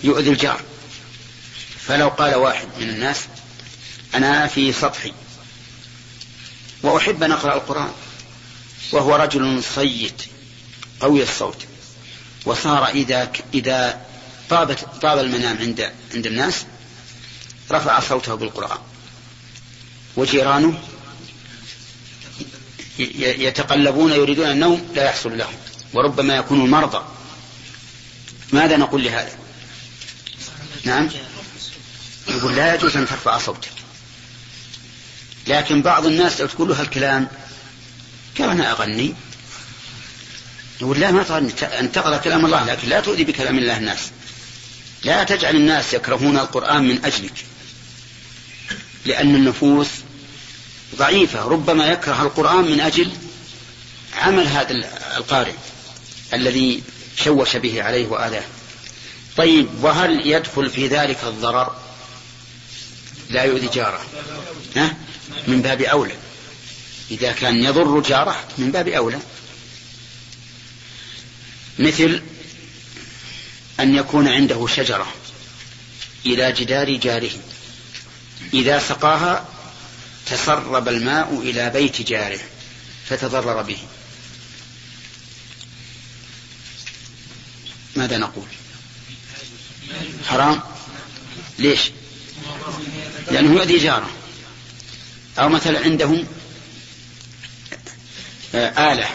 [0.03, 0.61] يؤذي الجار.
[1.87, 3.17] فلو قال واحد من الناس
[4.15, 5.13] أنا في سطحي
[6.83, 7.91] وأحب أن أقرأ القرآن
[8.91, 10.21] وهو رجل صيت
[10.99, 11.68] قوي الصوت
[12.45, 14.01] وصار إذا إذا
[14.49, 16.65] طابت طاب المنام عند عند الناس
[17.71, 18.77] رفع صوته بالقرآن.
[20.15, 20.79] وجيرانه
[23.19, 25.53] يتقلبون يريدون النوم لا يحصل لهم.
[25.93, 27.05] وربما يكونوا مرضى.
[28.51, 29.37] ماذا نقول لهذا؟
[30.83, 31.09] نعم.
[32.27, 33.71] يقول لا يجوز أن ترفع صوتك.
[35.47, 37.27] لكن بعض الناس لو تقول له هالكلام
[38.39, 39.13] أنا أغني.
[40.81, 41.23] يقول لا ما
[41.93, 43.99] تقرأ كلام الله لكن لا تؤذي بكلام الله الناس.
[45.03, 47.45] لا تجعل الناس يكرهون القرآن من أجلك
[49.05, 49.87] لأن النفوس
[50.95, 51.45] ضعيفة.
[51.45, 53.11] ربما يكره القرآن من أجل
[54.17, 54.71] عمل هذا
[55.17, 55.53] القارئ
[56.33, 56.83] الذي
[57.23, 58.43] شوش به عليه وآذاه
[59.37, 61.75] طيب وهل يدخل في ذلك الضرر؟
[63.29, 64.01] لا يؤذي جاره.
[64.75, 64.95] ها؟
[65.47, 66.13] من باب أولى.
[67.11, 69.19] إذا كان يضر جاره من باب أولى.
[71.79, 72.21] مثل
[73.79, 75.13] أن يكون عنده شجرة
[76.25, 77.31] إلى جدار جاره.
[78.53, 79.47] إذا سقاها
[80.25, 82.39] تسرب الماء إلى بيت جاره
[83.09, 83.77] فتضرر به.
[87.95, 88.47] ماذا نقول؟
[90.27, 90.61] حرام؟
[91.59, 91.91] ليش؟
[93.31, 94.09] لأنه يؤذي جاره.
[95.39, 96.27] أو مثلا عندهم
[98.53, 99.07] آلة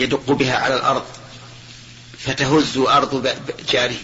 [0.00, 1.15] يدق بها على الأرض
[2.18, 3.36] فتهز أرض
[3.72, 3.96] جاره.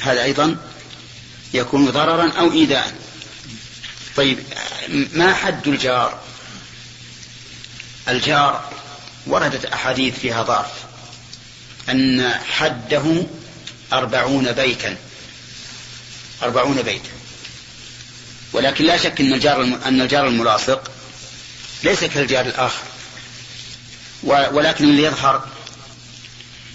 [0.00, 0.56] هذا أيضا
[1.54, 2.94] يكون ضررا أو إيذاء
[4.16, 4.38] طيب
[5.12, 6.20] ما حد الجار؟
[8.08, 8.70] الجار
[9.26, 10.70] وردت أحاديث فيها ضعف.
[11.88, 13.26] أن حده
[13.92, 14.96] أربعون بيتا.
[16.42, 17.10] أربعون بيتا
[18.52, 20.90] ولكن لا شك أن الجار أن الجار الملاصق
[21.82, 22.82] ليس كالجار الآخر.
[24.22, 25.48] ولكن اللي يظهر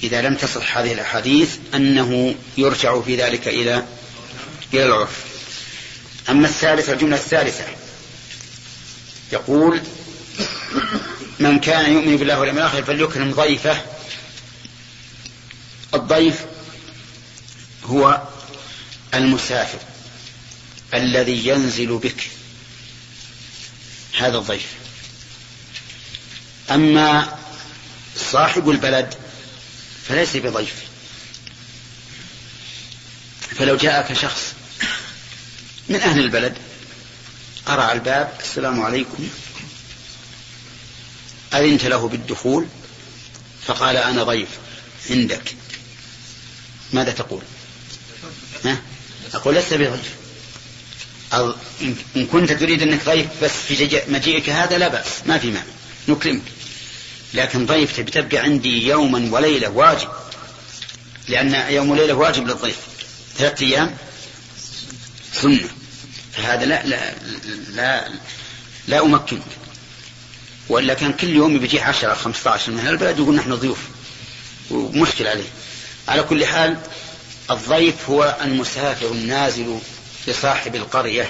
[0.04, 3.86] إذا لم تصح هذه الأحاديث أنه يرجع في ذلك إلى
[4.74, 5.26] إلى العرف.
[6.30, 7.64] أما الثالثة الجملة الثالثة
[9.32, 9.82] يقول
[11.40, 13.82] من كان يؤمن بالله واليوم الآخر فليكرم ضيفه.
[15.94, 16.46] الضيف
[17.84, 18.22] هو
[19.14, 19.80] المسافر
[20.94, 22.30] الذي ينزل بك
[24.18, 24.68] هذا الضيف.
[26.72, 27.38] أما
[28.18, 29.25] صاحب البلد
[30.08, 30.74] فليس بضيف.
[33.58, 34.54] فلو جاءك شخص
[35.90, 36.58] من أهل البلد
[37.66, 39.30] قرع الباب السلام عليكم
[41.54, 42.68] أذنت له بالدخول
[43.66, 44.50] فقال أنا ضيف
[45.10, 45.56] عندك.
[46.94, 47.42] ماذا تقول؟
[48.66, 48.82] ها؟
[49.34, 50.14] أقول لست بضيف.
[52.16, 55.70] إن كنت تريد أنك ضيف بس في مجيئك هذا لا بأس ما في معنى
[56.08, 56.42] نكرمك.
[57.36, 60.08] لكن ضيف تبقى عندي يوما وليلة واجب.
[61.28, 62.78] لأن يوم وليلة واجب للضيف.
[63.38, 63.96] ثلاثة أيام
[65.34, 65.70] سنة.
[66.34, 67.14] فهذا لا لا
[67.70, 68.10] لا,
[68.88, 69.42] لا أمكنك.
[70.70, 73.80] وإلا كان كل يوم بيجي عشرة خمسة عشر من البلد يقول نحن ضيوف.
[74.72, 75.50] ومشكل عليه.
[76.08, 76.78] على كل حال
[77.52, 79.80] الضيف هو المسافر النازل
[80.28, 81.30] لصاحب القرية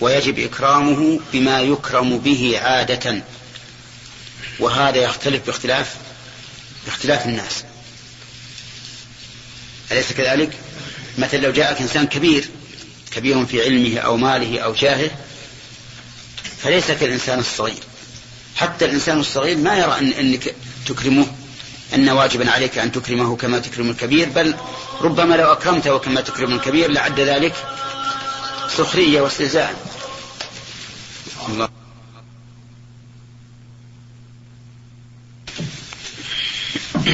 [0.00, 3.22] ويجب إكرامه بما يكرم به عادة.
[4.60, 5.94] وهذا يختلف باختلاف
[6.86, 7.64] باختلاف الناس.
[9.92, 10.50] أليس كذلك؟
[11.18, 12.48] مثلا لو جاءك إنسان كبير
[13.10, 15.10] كبير في علمه أو ماله أو جاهه
[16.62, 17.82] فليس كالإنسان الصغير.
[18.56, 20.54] حتى الإنسان الصغير ما يرى أن أنك
[20.86, 21.26] تكرمه
[21.94, 24.54] أن واجبا عليك أن تكرمه كما تكرم الكبير بل
[25.00, 27.54] ربما لو أكرمته كما تكرم الكبير لعد ذلك
[28.76, 29.74] سخرية واستهزاء.
[31.48, 31.85] الله.
[37.06, 37.12] بسم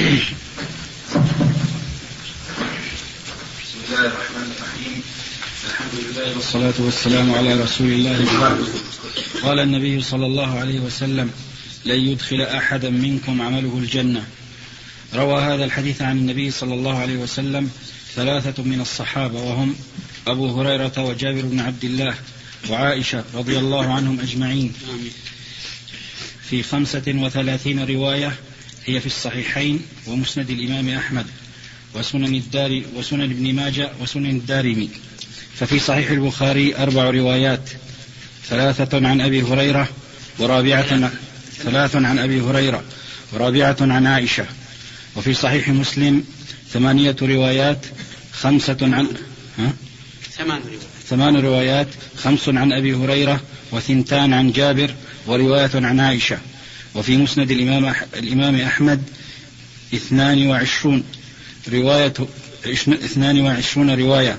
[3.89, 5.03] الله الرحمن الرحيم.
[5.69, 8.27] الحمد لله والصلاة والسلام على رسول الله
[9.43, 11.31] قال النبي صلى الله عليه وسلم
[11.85, 14.27] لن يدخل أحدا منكم عمله الجنة.
[15.15, 17.71] روى هذا الحديث عن النبي صلى الله عليه وسلم
[18.15, 19.77] ثلاثة من الصحابة وهم
[20.27, 22.15] أبو هريرة وجابر بن عبد الله
[22.71, 24.73] وعائشة رضي الله عنهم أجمعين.
[26.51, 28.33] في خمسة وثلاثين رواية
[28.87, 31.27] هي في الصحيحين ومسند الإمام أحمد
[31.95, 34.91] وسنن الدار وسنن ابن ماجه وسنن الدارمي.
[35.55, 37.71] ففي صحيح البخاري أربع روايات
[38.49, 39.89] ثلاثة عن أبي هريرة
[40.39, 41.11] ورابعة
[41.59, 42.85] ثلاث عن أبي هريرة
[43.33, 44.47] ورابعة عن عائشة.
[45.17, 46.25] وفي صحيح مسلم
[46.73, 47.87] ثمانية روايات
[48.33, 49.09] خمسة عن
[49.59, 49.73] ها؟
[50.31, 50.81] ثمان روايات.
[51.09, 53.41] ثمان روايات خمس عن أبي هريرة
[53.73, 54.95] وثنتان عن جابر
[55.27, 56.39] ورواية عن عائشة.
[56.95, 59.03] وفي مسند الإمام, الإمام أحمد
[59.95, 61.05] اثنان وعشرون
[61.73, 62.15] رواية
[62.89, 64.39] اثنان وعشرون رواية.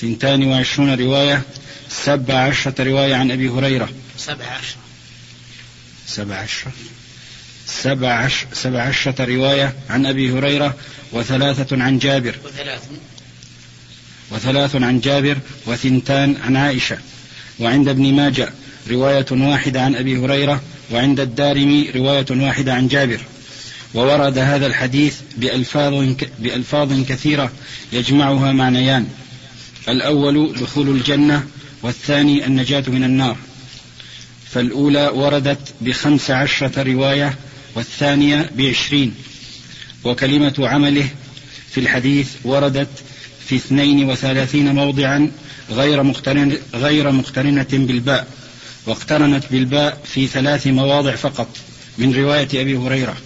[0.00, 1.42] ثنتان وعشرون رواية.
[1.90, 3.88] سبع عشرة رواية عن أبي هريرة.
[4.18, 4.76] سبع عشر
[6.06, 6.72] سبع عشرة.
[7.66, 10.76] سبع, عش سبع عشرة رواية عن أبي هريرة
[11.12, 12.34] وثلاثة عن جابر.
[12.44, 12.82] وثلاث
[14.30, 16.98] وثلاث عن جابر وثنتان عن عائشة.
[17.58, 18.52] وعند ابن ماجه
[18.90, 23.20] رواية واحدة عن أبي هريرة وعند الدارمي رواية واحدة عن جابر.
[23.94, 27.52] وورد هذا الحديث بألفاظ, بألفاظ كثيرة
[27.92, 29.06] يجمعها معنيان.
[29.88, 31.46] الأول دخول الجنة
[31.82, 33.36] والثاني النجاة من النار.
[34.50, 37.34] فالأولى وردت بخمس عشرة رواية
[37.74, 39.14] والثانية بعشرين.
[40.04, 41.08] وكلمة عمله
[41.70, 42.88] في الحديث وردت
[43.46, 45.30] في اثنين وثلاثين موضعا
[45.70, 48.39] غير مقترنة, غير مقترنة بالباء.
[48.86, 51.48] واقترنت بالباء في ثلاث مواضع فقط
[51.98, 53.16] من رواية أبي هريرة.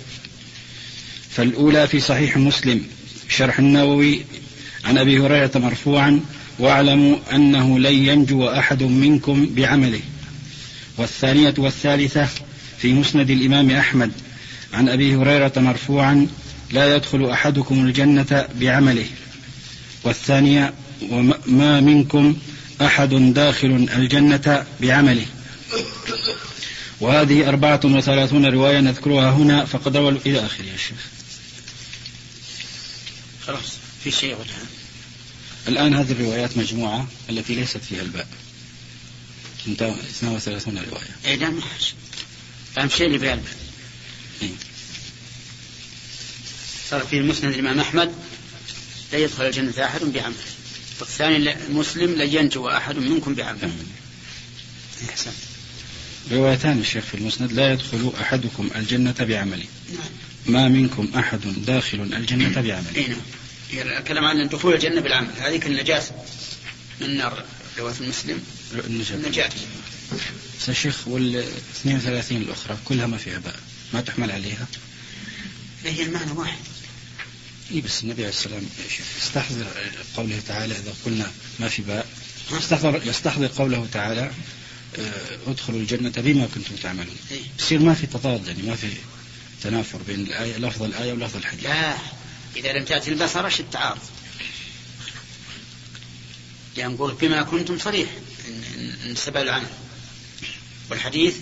[1.30, 2.82] فالأولى في صحيح مسلم
[3.28, 4.20] شرح النووي
[4.84, 6.20] عن أبي هريرة مرفوعا
[6.58, 10.00] واعلموا أنه لن ينجو أحد منكم بعمله.
[10.98, 12.28] والثانية والثالثة
[12.78, 14.12] في مسند الإمام أحمد
[14.72, 16.26] عن أبي هريرة مرفوعا
[16.72, 19.06] لا يدخل أحدكم الجنة بعمله.
[20.04, 20.72] والثانية
[21.10, 22.36] وما منكم
[22.82, 25.26] أحد داخل الجنة بعمله.
[27.04, 31.06] وهذه أربعة وثلاثون رواية نذكرها هنا فقد روى إلى آخره يا شيخ.
[33.46, 33.72] خلاص
[34.04, 34.36] في شيء
[35.68, 38.26] الآن هذه الروايات مجموعة التي ليست فيها الباء.
[39.66, 41.16] 32 رواية.
[41.26, 41.60] اي نعم
[42.78, 43.48] أهم شيء اللي بقلبه
[44.42, 44.48] إيه؟
[46.90, 48.12] صار في مسند الإمام أحمد
[49.12, 50.34] لا يدخل الجنة أحد بعمله
[51.00, 53.72] والثاني مسلم لن ينجو أحد منكم بعمله
[55.10, 55.30] أحسن
[56.32, 57.52] روايتان الشيخ في المسند.
[57.52, 59.64] لا يدخل أحدكم الجنة بعمله.
[60.46, 62.96] ما منكم أحد داخل الجنة بعمله.
[62.96, 63.20] اي نعم.
[63.72, 65.30] الكلام عن دخول الجنة بالعمل.
[65.38, 66.02] هذه النجاة
[67.00, 67.44] من النار
[67.78, 69.50] رواية المسلم النجاة النجاة.
[70.60, 71.44] بس يا شيخ وال
[71.80, 73.56] 32 الأخرى كلها ما فيها باء.
[73.94, 74.66] ما تحمل عليها.
[75.84, 76.58] هي المعنى واحد.
[77.70, 78.62] اي بس النبي عليه السلام
[79.22, 79.66] يستحضر
[80.16, 82.06] قوله تعالى إذا قلنا ما في باء.
[82.52, 84.30] يستحضر يستحضر قوله تعالى
[85.46, 87.16] ادخلوا الجنة بما كنتم تعملون.
[87.58, 88.88] يصير ما في تضاد يعني ما في
[89.62, 91.64] تنافر بين الآية لفظ الآية ولفظ الحديث.
[91.64, 91.96] لا
[92.56, 94.00] إذا لم تأتي البصر إيش التعارض؟
[96.76, 98.08] لأن نقول بما كنتم صريح
[99.06, 99.66] إن سبب العمل
[100.90, 101.34] والحديث؟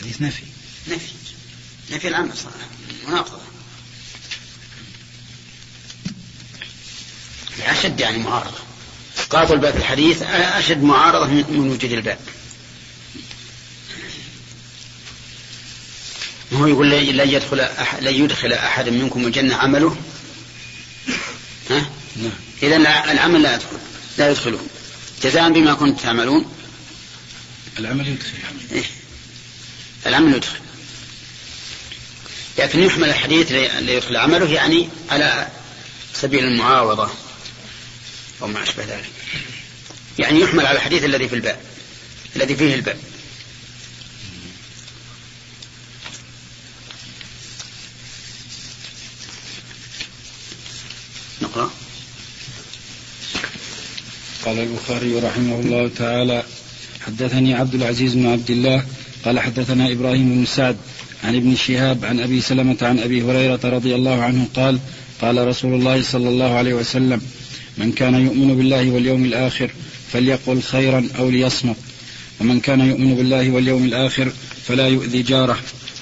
[0.00, 0.42] حديث نفي.
[0.88, 1.12] نفي.
[1.90, 2.68] نفي العمل صراحة
[3.08, 3.40] مناقضة.
[7.60, 8.58] أشد يعني معارضة.
[9.18, 12.18] إسقاط الباب الحديث أشد معارضة من وجود الباب.
[16.60, 19.96] هو يقول لن يدخل أحد لن يدخل أحد منكم الجنة عمله؟
[21.70, 22.32] ها؟ نعم.
[22.62, 22.76] إذا
[23.12, 23.78] العمل لا يدخل
[24.18, 24.58] لا يدخله.
[25.22, 26.52] جزاء بما كنتم تعملون.
[27.78, 28.30] العمل يدخل
[28.72, 28.84] إيه؟
[30.06, 30.58] العمل يدخل.
[32.58, 35.48] لكن يحمل الحديث ليدخل عمله يعني على
[36.14, 37.10] سبيل المعاوضة
[38.42, 39.10] أو ما أشبه ذلك.
[40.18, 41.60] يعني يحمل على الحديث الذي في الباب
[42.36, 42.98] الذي فيه الباب.
[54.50, 56.42] قال البخاري رحمه الله تعالى
[57.00, 58.84] حدثني عبد العزيز بن عبد الله
[59.24, 60.76] قال حدثنا إبراهيم بن سعد
[61.24, 64.78] عن ابن شهاب عن أبي سلمة عن أبي هريرة رضي الله عنه قال
[65.20, 67.20] قال رسول الله صلى الله عليه وسلم
[67.78, 69.70] من كان يؤمن بالله واليوم الآخر
[70.12, 71.76] فليقل خيرا أو ليصمت
[72.40, 74.32] ومن كان يؤمن بالله واليوم الآخر
[74.66, 75.58] فلا يؤذي جاره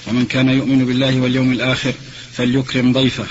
[0.07, 1.93] ومن كان يؤمن بالله واليوم الآخر
[2.33, 3.25] فليكرم ضيفه.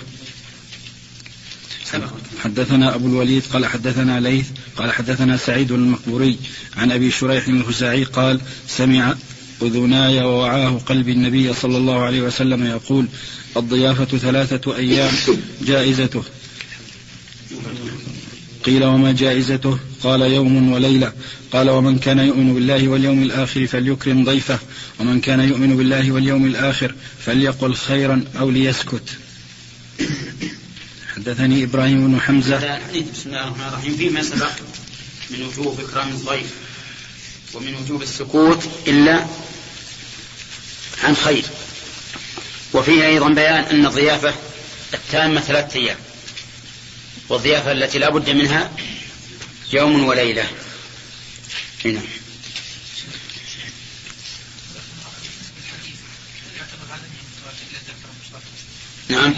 [2.45, 6.39] حدثنا أبو الوليد قال حدثنا ليث قال حدثنا سعيد المقبوري
[6.76, 9.14] عن أبي شريح الخزاعي قال سمع
[9.62, 13.07] أذناي ووعاه قلب النبي صلى الله عليه وسلم يقول
[13.57, 15.12] الضيافة ثلاثة أيام
[15.62, 16.22] جائزته.
[18.64, 21.12] قيل وما جائزته؟ قال يوم وليلة.
[21.53, 24.59] قال ومن كان يؤمن بالله واليوم الآخر فليكرم ضيفه
[25.01, 29.18] ومن كان يؤمن بالله واليوم الآخر فليقل خيرا أو ليسكت.
[31.29, 32.57] حدثني إبراهيم بن حمزة.
[32.57, 33.97] بسم الله الرحمن الرحيم.
[33.97, 34.51] فيما سبق
[35.31, 36.51] من وجوب إكرام الضيف
[37.55, 39.26] ومن وجوب السكوت إلا
[41.05, 41.45] عن خير.
[42.72, 44.35] وفيه أيضا بيان أن الضيافة
[44.95, 45.97] التامة ثلاثة أيام.
[47.29, 48.72] والضيافة التي لا بد منها
[49.72, 50.47] يوم وليلة.
[51.85, 52.01] هنا
[59.09, 59.35] نعم.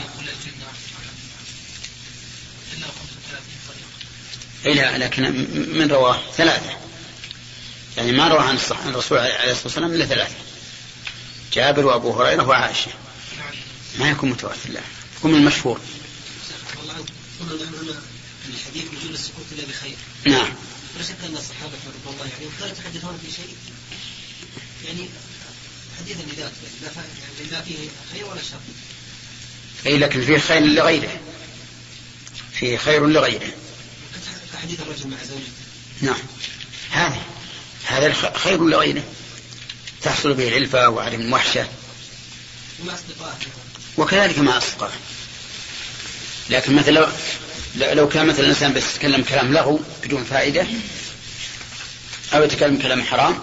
[4.64, 5.22] لا لكن
[5.78, 6.76] من رواه ثلاثة
[7.96, 10.34] يعني ما رواه عن الرسول عليه الصلاة والسلام إلا ثلاثة
[11.52, 12.90] جابر وأبو هريرة وعائشة
[13.98, 14.80] ما يكون متواتر لا
[15.18, 15.80] يكون من المشهور
[18.70, 19.96] الحديث وجود السكوت الا بخير.
[20.24, 20.52] نعم.
[20.98, 23.56] لا شك أن الصحابة رضي الله عنهم كانوا يتحدثون في شيء
[24.86, 25.08] يعني
[25.98, 26.52] حديثا لذات
[26.96, 27.74] يعني لا فيه
[28.12, 28.60] خير ولا شر.
[29.86, 31.20] اي لكن فيه خير لغيره.
[32.52, 33.52] فيه خير لغيره.
[34.62, 35.52] حديث الرجل مع زوجته.
[36.00, 36.20] نعم.
[36.90, 37.18] هذا
[37.86, 39.02] هذا خير لغيره.
[40.02, 41.66] تحصل به العلفة وعدم الوحشة.
[42.82, 43.36] ومع أصدقائه.
[43.98, 44.98] وكذلك مع أصدقائه.
[46.50, 47.08] لكن مثلا
[47.76, 50.66] لو كان مثلا الإنسان بس يتكلم كلام لغو بدون فائدة
[52.34, 53.38] أو يتكلم كلام حرام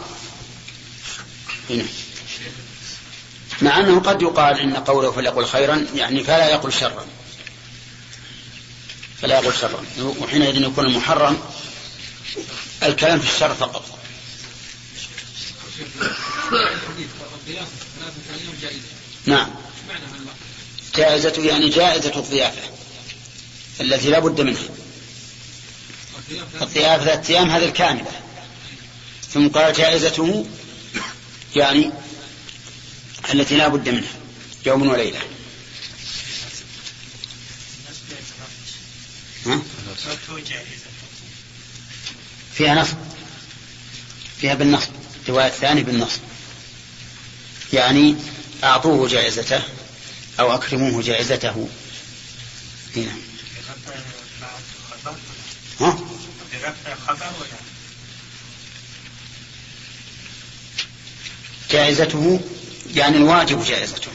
[1.70, 1.84] هنا
[3.62, 7.06] مع أنه قد يقال إن قوله فليقل خيرا يعني فلا يقل شرا
[9.22, 11.40] فلا يقل شرا وحينئذ يكون المحرم
[12.84, 14.00] الكلام في الشر فقط.
[19.26, 19.50] نعم.
[20.96, 22.62] جائزة يعني جائزة الضيافة
[23.82, 24.70] التي لا بد منها.
[26.62, 28.12] الضيافة ثلاثة أيام هذه الكاملة.
[29.34, 30.46] ثم قال جائزته
[31.56, 31.92] يعني
[33.34, 34.14] التي لا بد منها
[34.66, 35.20] يوم وليلة
[39.46, 39.62] ها؟
[42.54, 42.98] فيها نصب.
[44.42, 44.90] فيها بالنصب.
[45.26, 46.20] الرواية الثانية بالنصب.
[47.74, 48.16] يعني
[48.64, 49.62] أعطوه جائزته
[50.40, 51.70] أو أكرموه جائزته.
[52.96, 53.16] هنا
[55.80, 56.00] ها؟
[61.72, 62.40] جائزته
[62.96, 64.12] يعني الواجب جائزته.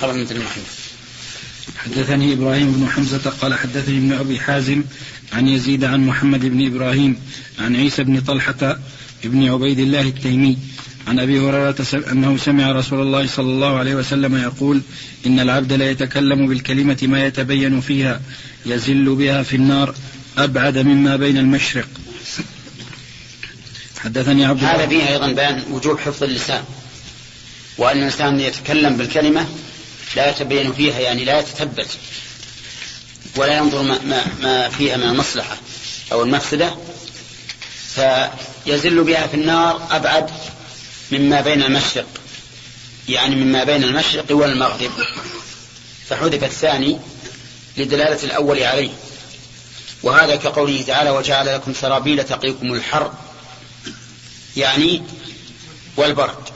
[0.00, 0.87] خلاص مثل محمد
[1.78, 4.82] حدثني إبراهيم بن حمزة قال حدثني ابن أبي حازم
[5.32, 7.16] عن يزيد عن محمد بن إبراهيم
[7.58, 8.78] عن عيسى بن طلحة
[9.24, 10.58] بن عبيد الله التيمي
[11.08, 14.80] عن أبي هريرة أنه سمع رسول الله صلى الله عليه وسلم يقول
[15.26, 18.20] إن العبد لا يتكلم بالكلمة ما يتبين فيها
[18.66, 19.94] يزل بها في النار
[20.38, 21.88] أبعد مما بين المشرق.
[23.98, 26.62] حدثني عبد هذا فيه أيضا بيان وجوب حفظ اللسان
[27.78, 29.46] وأن الإنسان يتكلم بالكلمة
[30.16, 31.88] لا يتبين فيها يعني لا يتثبت
[33.36, 35.56] ولا ينظر ما, ما, ما فيها من المصلحة
[36.12, 36.74] أو المفسدة
[37.94, 40.30] فيزل بها في النار أبعد
[41.12, 42.06] مما بين المشرق
[43.08, 44.90] يعني مما بين المشرق والمغرب.
[46.08, 46.98] فحذف الثاني
[47.76, 48.90] لدلالة الأول عليه.
[50.02, 53.12] وهذا كقوله تعالى وجعل لكم سرابيل تقيكم الحر
[54.56, 55.02] يعني
[55.96, 56.48] والبرد.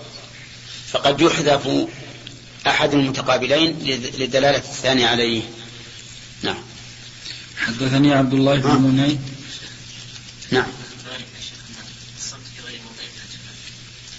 [0.92, 1.68] فقد يحذف
[2.66, 3.78] أحد المتقابلين
[4.18, 5.42] لدلالة الثاني عليه.
[6.42, 6.62] نعم.
[7.56, 9.18] حدثني عبد الله بن مني
[10.50, 10.66] نعم.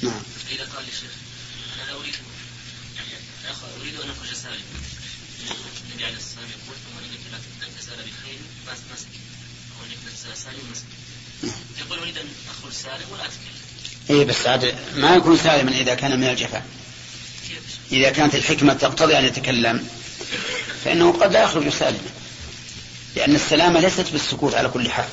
[0.01, 0.21] نعم.
[0.51, 1.11] إذا قال للشيخ
[1.75, 2.15] أنا لا أريد
[2.95, 3.09] يعني
[3.81, 4.57] أريد أن أخرج سالما
[5.89, 9.13] النبي عليه الصلاة والسلام يقول فمن إنك لن تزال بخير ما مسك
[9.79, 10.83] أو إنك لن تزال سالم مسك
[11.79, 13.63] يقول أريد أن أخرج سالم ولا أتكلم
[14.09, 16.65] إيه بس عاد ما يكون سالما إذا كان من الجفاء.
[17.91, 19.87] إذا كانت الحكمة تقتضي أن يتكلم
[20.85, 22.09] فإنه قد لا يخرج سالما
[23.15, 25.05] لأن السلامة ليست بالسكوت على كل حال.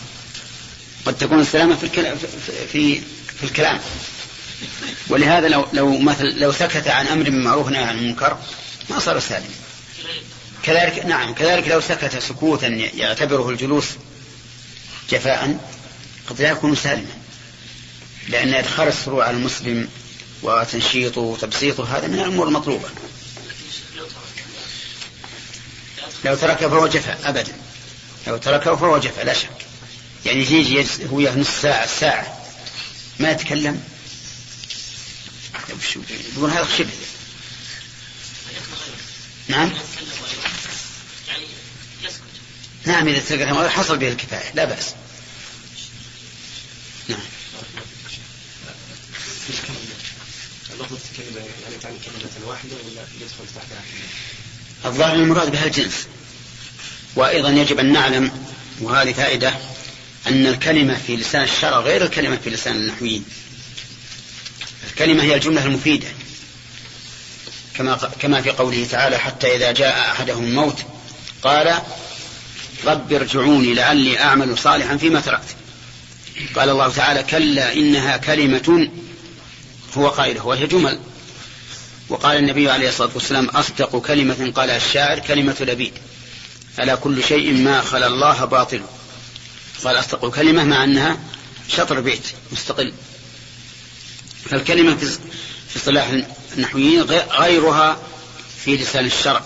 [1.07, 2.19] قد تكون السلامة في الكلام
[2.73, 3.01] في,
[3.39, 3.81] في, الكلام.
[5.09, 8.39] ولهذا لو لو مثل لو سكت عن بالمعروف ونهى عن المنكر
[8.91, 9.55] ما صار سالما.
[10.63, 13.87] كذلك نعم كذلك لو سكت سكوتا يعتبره الجلوس
[15.11, 15.59] جفاء
[16.29, 17.15] قد لا يكون سالما
[18.29, 19.89] لأن إدخال السرور على المسلم
[20.43, 22.89] وتنشيطه وتبسيطه هذا من الأمور المطلوبة.
[26.25, 27.53] لو تركه فهو جفاء أبدا.
[28.27, 29.51] لو تركه فهو جفاء لا شك.
[30.27, 32.41] يعني يجي هو نص ساعة ساعة.
[33.19, 33.83] ما يتكلم.
[36.37, 36.91] يقول هذا شبه
[39.49, 39.73] نعم؟
[42.85, 44.95] نعم إذا تكلم حصل به الكفاية لا بأس.
[47.09, 47.21] نعم.
[50.81, 53.83] لفظة كلمة يعني تعني كلمة واحدة ولا يدخل تحتها
[54.85, 56.07] الظاهر المراد بها الجنس.
[57.17, 58.31] وأيضا يجب أن نعلم
[58.81, 59.55] وهذه فائدة
[60.27, 63.25] أن الكلمة في لسان الشرع غير الكلمة في لسان النحويين.
[64.91, 66.09] الكلمة هي الجملة المفيدة.
[67.75, 70.85] كما كما في قوله تعالى حتى إذا جاء أحدهم الموت
[71.43, 71.79] قال
[72.85, 75.57] رب ارجعوني لعلي أعمل صالحا فيما تركت.
[76.55, 78.91] قال الله تعالى كلا إنها كلمة
[79.99, 81.01] هو قائله وهي جمل.
[82.09, 85.93] وقال النبي عليه الصلاة والسلام أصدق كلمة قالها الشاعر كلمة لبيد.
[86.79, 88.83] ألا كل شيء ما خلا الله باطل.
[89.85, 91.19] قال أصدق كلمة مع أنها
[91.69, 92.23] شطر بيت
[92.53, 92.93] مستقل.
[94.51, 94.97] فالكلمة
[95.69, 96.11] في اصطلاح
[96.57, 97.99] النحويين غيرها
[98.65, 99.45] في لسان الشرع.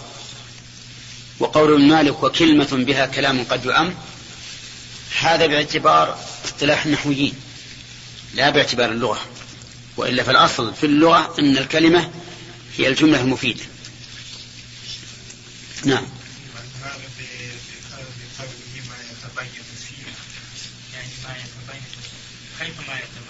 [1.40, 3.94] وقول مالك وكلمة بها كلام قد يؤم
[5.20, 7.34] هذا باعتبار اصطلاح النحويين
[8.34, 9.20] لا باعتبار اللغة.
[9.96, 12.10] وإلا فالأصل في اللغة أن الكلمة
[12.78, 13.64] هي الجملة المفيدة.
[15.84, 16.04] نعم.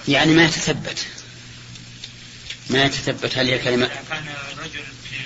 [0.09, 1.07] يعني ما يتثبت.
[2.71, 5.17] ما يتثبت هل هي كلمة كان الرجل في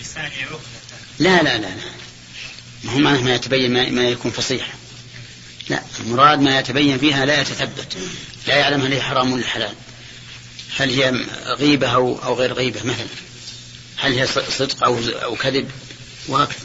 [0.00, 0.60] لسانه
[1.18, 1.76] لا لا لا لا.
[2.84, 4.74] ما هو معناه ما يتبين ما, ما يكون فصيح.
[5.68, 7.96] لا المراد ما يتبين فيها لا يتثبت.
[8.46, 9.74] لا يعلم هل هي حرام ولا حلال.
[10.76, 13.06] هل هي غيبة أو, أو غير غيبة مثلا؟
[13.96, 14.26] هل هي
[14.58, 15.70] صدق أو, أو كذب؟
[16.28, 16.56] وهكذا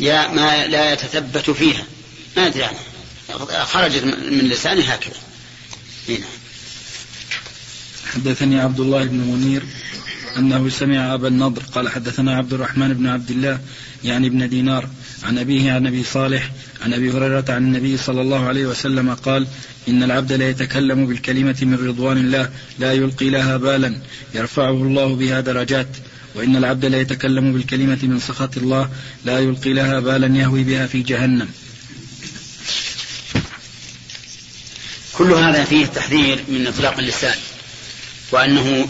[0.00, 1.84] يا ما لا يتثبت فيها.
[2.36, 3.64] ما أدري عنها.
[3.64, 5.16] خرجت من لسانه هكذا.
[6.08, 6.26] هنا.
[8.14, 9.62] حدثني عبد الله بن منير
[10.36, 13.60] أنه سمع أبا النضر قال حدثنا عبد الرحمن بن عبد الله
[14.04, 14.88] يعني ابن دينار
[15.22, 16.50] عن أبيه عن أبي صالح
[16.82, 19.46] عن أبي هريرة عن النبي صلى الله عليه وسلم قال
[19.88, 23.96] إن العبد لا يتكلم بالكلمة من رضوان الله لا يلقي لها بالا
[24.34, 25.88] يرفعه الله بها درجات.
[26.34, 28.90] وإن العبد لا يتكلم بالكلمة من سخط الله
[29.24, 31.48] لا يلقي لها بالا يهوي بها في جهنم.
[35.12, 37.34] كل هذا فيه التحذير من إطلاق اللسان
[38.32, 38.88] وأنه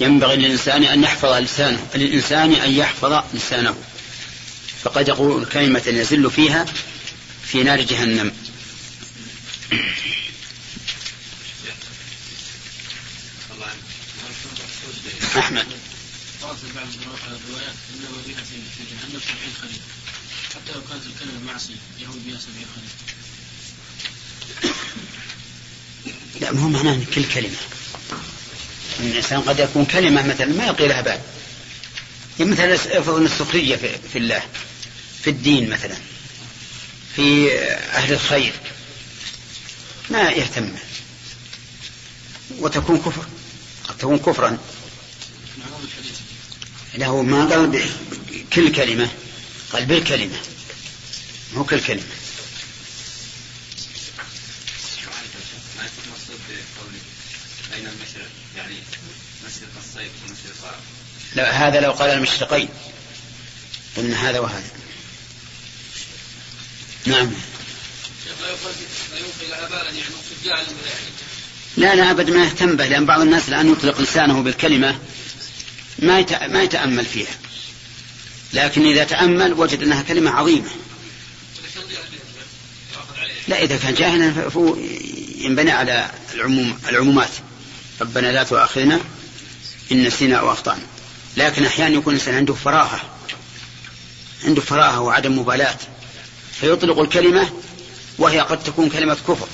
[0.00, 3.74] ينبغي للإنسان أن يحفظ لسانه للإنسان أن يحفظ لسانه.
[4.82, 6.64] فقد يقول كلمة يزل فيها
[7.44, 8.32] في نار جهنم.
[15.38, 15.66] أحمد.
[16.42, 19.20] بعض الروايات في جهنم
[20.54, 22.38] حتى لو كانت الكلمة معصيه يهوي بها
[26.40, 27.56] لا ما هو معناه كل كلمة.
[29.00, 31.20] الإنسان قد يكون كلمة مثلا ما يلقي لها بال
[32.40, 33.76] يعني مثلا افرض إن السخرية
[34.12, 34.42] في الله
[35.24, 35.96] في الدين مثلا
[37.16, 37.52] في
[37.92, 38.52] أهل الخير.
[40.10, 40.74] ما يهتم.
[42.58, 43.26] وتكون كفر.
[43.88, 44.58] قد تكون كفرا.
[46.94, 47.84] له ما قال
[48.52, 49.08] كل كلمة.
[49.72, 50.38] قال بالكلمة.
[51.54, 52.02] مو كل كلمة
[57.74, 58.74] بين المشرق يعني
[59.46, 60.80] مشرق الصيف ومشرق
[61.34, 62.68] لا هذا لو قال المشرقين.
[63.96, 64.70] قلنا هذا وهذا.
[67.06, 67.32] نعم.
[71.76, 74.98] لا لا ابدا ما يهتم به لأن بعض الناس الآن يطلق لسانه بالكلمة
[75.98, 77.34] ما ما يتأمل فيها.
[78.52, 80.70] لكن إذا تأمل وجد أنها كلمة عظيمة.
[83.48, 84.76] لا إذا كان جاهلا فهو
[85.36, 87.30] ينبني على العموم العمومات.
[88.00, 89.00] ربنا لا تؤاخذنا
[89.92, 90.86] إن نسينا أو أخطأنا.
[91.36, 93.00] لكن أحيانا يكون الإنسان عنده فراغة
[94.44, 95.78] عنده فراغة وعدم مبالاة.
[96.60, 97.50] فيطلق الكلمة
[98.22, 99.48] وهي قد تكون كلمة كفر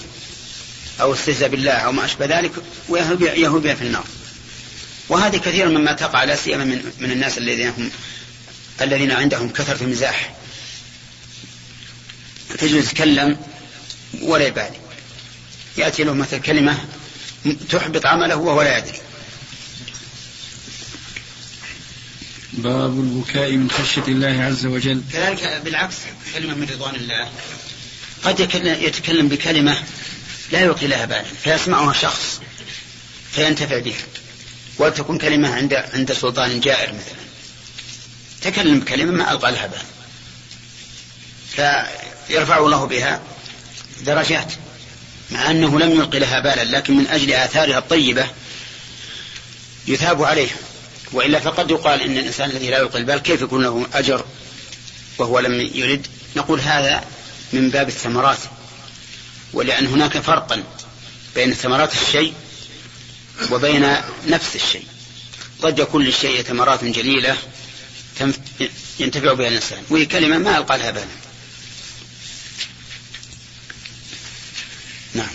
[1.01, 2.53] أو استهزاء بالله أو ما أشبه ذلك
[2.89, 4.05] ويهوي بها في النار.
[5.09, 7.91] وهذه كثيرا مما تقع لا سيما من, من الناس الذين هم
[8.81, 10.35] الذين عندهم كثرة المزاح.
[12.59, 13.37] تجد يتكلم
[14.23, 14.81] ولا يبالي.
[15.77, 16.79] يأتي له مثل كلمة
[17.71, 18.99] تحبط عمله وهو لا يدري.
[22.53, 25.03] باب البكاء من خشية الله عز وجل.
[25.13, 25.97] كذلك بالعكس
[26.35, 27.31] كلمة من رضوان الله.
[28.25, 29.83] قد يتكلم بكلمة
[30.53, 32.41] لا يلقي لها بالا فيسمعها شخص
[33.33, 34.03] فينتفع بها
[34.79, 37.19] وتكون كلمة عند عند سلطان جائر مثلا.
[38.43, 39.81] تكلم بكلمة ما ألقى لها بال
[42.29, 43.21] فيرفع الله بها
[44.07, 44.53] درجات
[45.31, 48.27] مع أنه لم يلقي لها بالا لكن من أجل آثارها الطيبة
[49.87, 50.49] يثاب عليه
[51.13, 54.25] وإلا فقد يقال إن الإنسان الذي لا يلقي البال كيف يكون له أجر
[55.19, 56.07] وهو لم يرد؟
[56.37, 57.05] نقول هذا
[57.53, 58.39] من باب الثمرات
[59.53, 60.65] ولأن هناك فرقا
[61.35, 62.35] بين ثمرات الشيء
[63.51, 63.97] وبين
[64.27, 64.87] نفس الشيء.
[65.63, 67.37] قد يكون للشيء ثمرات جليلة
[69.01, 71.07] ينتفع بها الإنسان وهي كلمة ما ألقى لها بالا
[75.15, 75.31] نعم.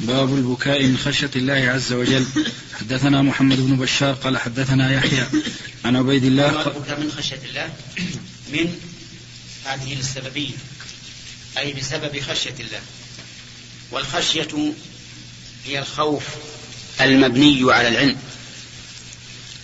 [0.00, 2.26] باب البكاء من خشية الله عز وجل.
[2.80, 5.26] حدثنا محمد بن بشار قال حدثنا يحيى
[5.84, 7.70] عن عبيد الله البكاء من خشية الله
[8.52, 8.78] من
[9.64, 10.54] هذه السببية
[11.58, 12.80] أي بسبب خشية الله.
[13.90, 14.72] والخشية
[15.64, 16.24] هي الخوف
[17.00, 18.16] المبني على العلم.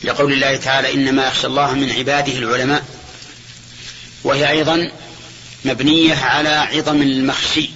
[0.04, 2.84] لقول الله تعالى إنما يخشى الله من عباده العلماء.
[4.24, 4.92] وهي أيضا
[5.64, 7.70] مبنية على عظم المخشي.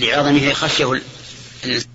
[0.00, 1.02] لعظمه خشية
[1.64, 1.93] الإنسان